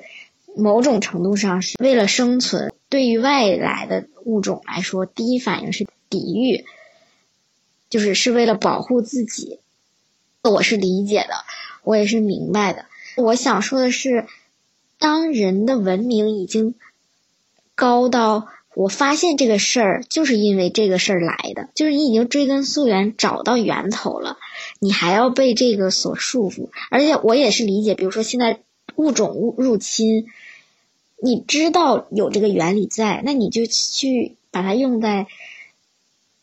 [0.57, 6.65] 某种程度上是为了生存，对于外来的物种来说，第一反应是抵御，
[7.91, 9.61] 就是是为了保护自己。
[10.43, 11.35] 我是理解的，
[11.85, 12.87] 我也是明白的。
[13.17, 14.27] 我想说的是，
[14.99, 16.75] 当人的文明已经
[17.75, 24.39] 高到我发现这个事儿就是因为这个事儿来的，就是你已经追根溯源找到源头了，
[24.79, 26.69] 你还要被这个所束缚。
[26.91, 28.61] 而且我也是理解，比如说现在
[28.95, 30.26] 物种入入侵。
[31.18, 35.26] 你知道有这个原理在，那你就去把它用在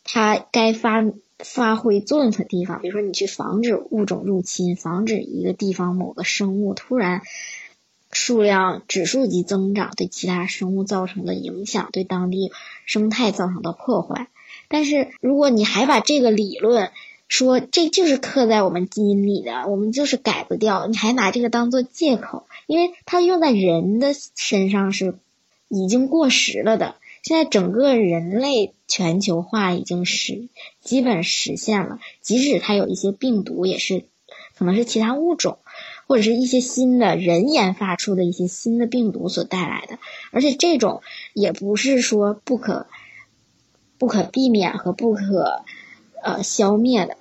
[0.04, 1.06] 它该发
[1.38, 2.82] 发挥作用的地方。
[2.82, 7.22] 比如说，你去防止物种入侵，防止一个地方某个生物突然
[8.12, 12.52] 数量指数级增长对其他生物造成的影响，对当地
[12.86, 14.28] 生态造成的破坏。
[14.68, 16.92] 但是，如果你还把这个理论
[17.34, 25.18] 说这就是刻在我们基因里的，我们就是改不掉，你还拿这个当做借口，因为它用在人的身上是
[25.68, 26.94] 已经过时了的。
[27.24, 30.48] 现在整个人类全球化已经实
[30.80, 34.06] 基本实现了，即使它有一些病毒，也是
[34.56, 35.58] 可能是其他物种
[36.06, 39.98] 或者是一些新的人研发出的一些新的病毒所带来的，
[40.30, 41.02] 而且这种
[41.34, 42.86] 也不是说不可。
[44.00, 45.64] 不可避免和不可
[46.22, 47.16] 呃消灭的，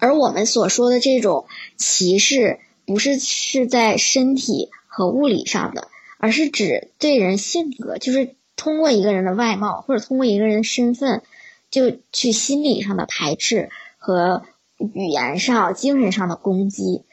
[0.00, 1.46] 而我们所说的这种
[1.76, 5.88] 歧视，不是是在身体和物理上的，
[6.18, 11.22] 而是指对人性格，就是通过一个人的外貌或者通过一个人的身份，
[11.70, 14.42] 就去心理上的排斥和
[14.76, 17.04] 语言上、精神上的攻击。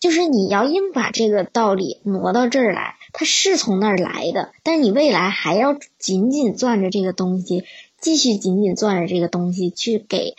[0.00, 7.64] 就是你要硬把这个道理挪到这儿来，它是从那儿来的，但是你未来还要紧紧攥着这个东西。
[8.00, 10.34] 继续紧紧攥着这个东西去给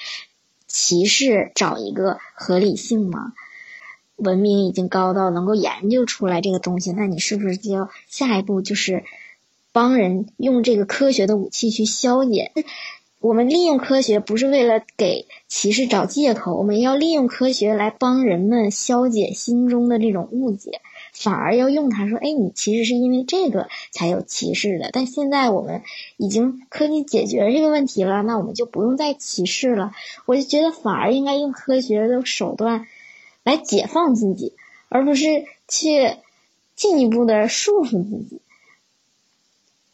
[0.77, 3.31] 歧视找一个合理性吗？
[4.17, 9.05] 文明已经高到能够研究出来这个东西，那你是不是就要下一步就是
[9.71, 12.51] 帮人用这个科学的武器去消解？
[13.21, 20.81] 我们利用科学不是为了给歧视找借口，我们要利用科学来帮人们消解心中的这种误解。
[21.17, 24.89] 反而要用它说，哎，你其实是因为这个才有歧视的。
[24.91, 25.81] 但现在我们
[26.17, 29.93] 已经科技解决这个问题了，那我们就不用再歧视了。
[30.25, 32.85] 我就觉得反而应该用科学的手段
[33.43, 34.53] 来解放自己，
[34.89, 36.17] 而不是去
[36.75, 38.41] 进一步的束缚自己。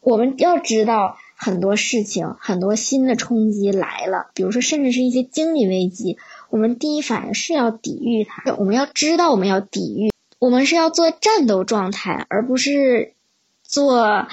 [0.00, 6.18] 我们要知道很多事情，很多新的冲击来了，比如说甚至是一些经济危机，
[6.50, 8.54] 我们第一反应是要抵御它。
[8.56, 10.11] 我们要知道我们要抵御。
[10.42, 13.14] 我们是要做战斗状态，而不是
[13.62, 14.26] 做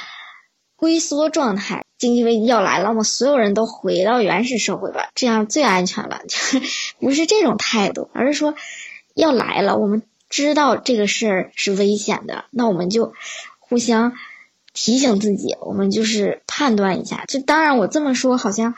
[0.76, 1.86] 龟缩状态。
[2.00, 6.22] 经济危机要来了，我们所有人都回到原始社会吧，这样最安全了。
[6.28, 6.60] 就
[7.00, 8.56] 不是这种态度，而是说
[9.14, 13.14] 要来了，我们知道这个事儿是危险的，那我们就
[13.60, 14.14] 互相
[14.74, 17.24] 提醒自己，我们就是判断一下。
[17.28, 18.74] 这当然，我这么说好像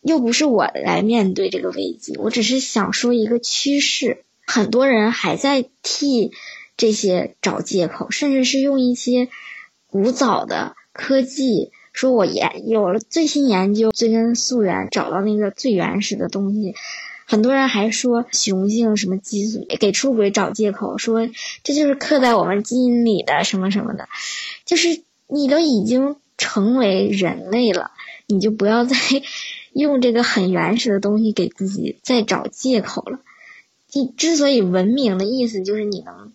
[0.00, 4.22] 又不是我来面对这个危机，我只是想说一个趋势。
[4.46, 6.32] 很多人还在替
[6.76, 9.28] 这些找借口，甚至是用一些
[9.88, 16.74] 古早的科技，说我研有了最新研究，追根溯源找到那个最原始的东西。
[17.28, 21.28] 很多人还说雄性什么激素给出轨找借口，说
[21.64, 24.08] 这就是刻在我们基因里的什么什么的。
[24.64, 27.90] 就是你都已经成为人类了，
[28.26, 28.96] 你就不要再
[29.74, 33.18] 用这个很原始的东西给自己再找借口了。
[33.96, 36.32] 你之所以文明的意思，就是你能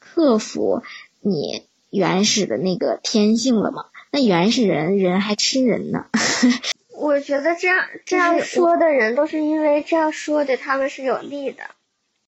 [0.00, 0.82] 克服
[1.20, 3.86] 你原始的那个天性了嘛？
[4.10, 6.06] 那原始人人还吃人呢。
[6.98, 11.62] 我觉得这样这样说的人，都是因为这样说的他们是有利的。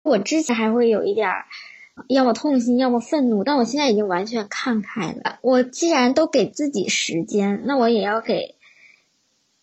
[0.03, 1.47] 我之前还会有一点儿，
[2.07, 5.41] 要么痛心，要么愤怒，但我现在已经完全看开了。
[5.43, 8.55] 我既然都给自己时间，那我也要给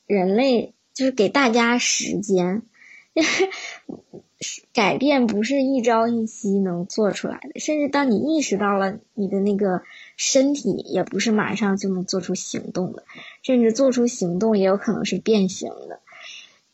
[0.07, 2.63] 人类，就是给大家时间。
[4.73, 9.83] 改变不是一朝一夕能做出来的，甚至当你意识到了你的那个
[10.17, 13.03] 身体，也不是马上就能做出行动的，
[13.41, 15.99] 甚至做出行动也有可能是变形的。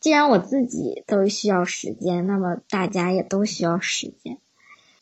[0.00, 4.38] 既然我自己都需要时间，那么大家也都需要时间，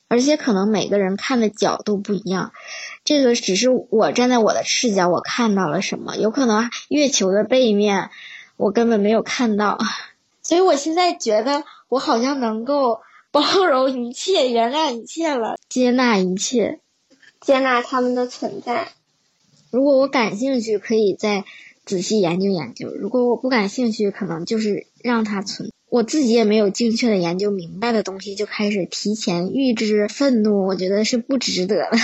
[0.08, 2.52] 而且可能每个人看的角度不一样，
[3.02, 8.10] 这个只是我站在我的视角，我看到了什么，有可能月球的背面
[8.58, 9.78] 我根本没有看到，
[10.50, 11.62] 所以我现在觉得。
[11.90, 13.00] 我好像能够
[13.32, 16.78] 包容一切，原谅一切了，接纳一切，
[17.40, 18.92] 接纳他们的存在。
[19.72, 21.44] 如果我感兴趣，可以再
[21.84, 25.72] 仔细研究研究；如果我不感兴趣，可能就是让它存。
[25.88, 31.98] 我自己也没有精确的研究明白的东西，就开始提前预知愤怒，我觉得是不值得的。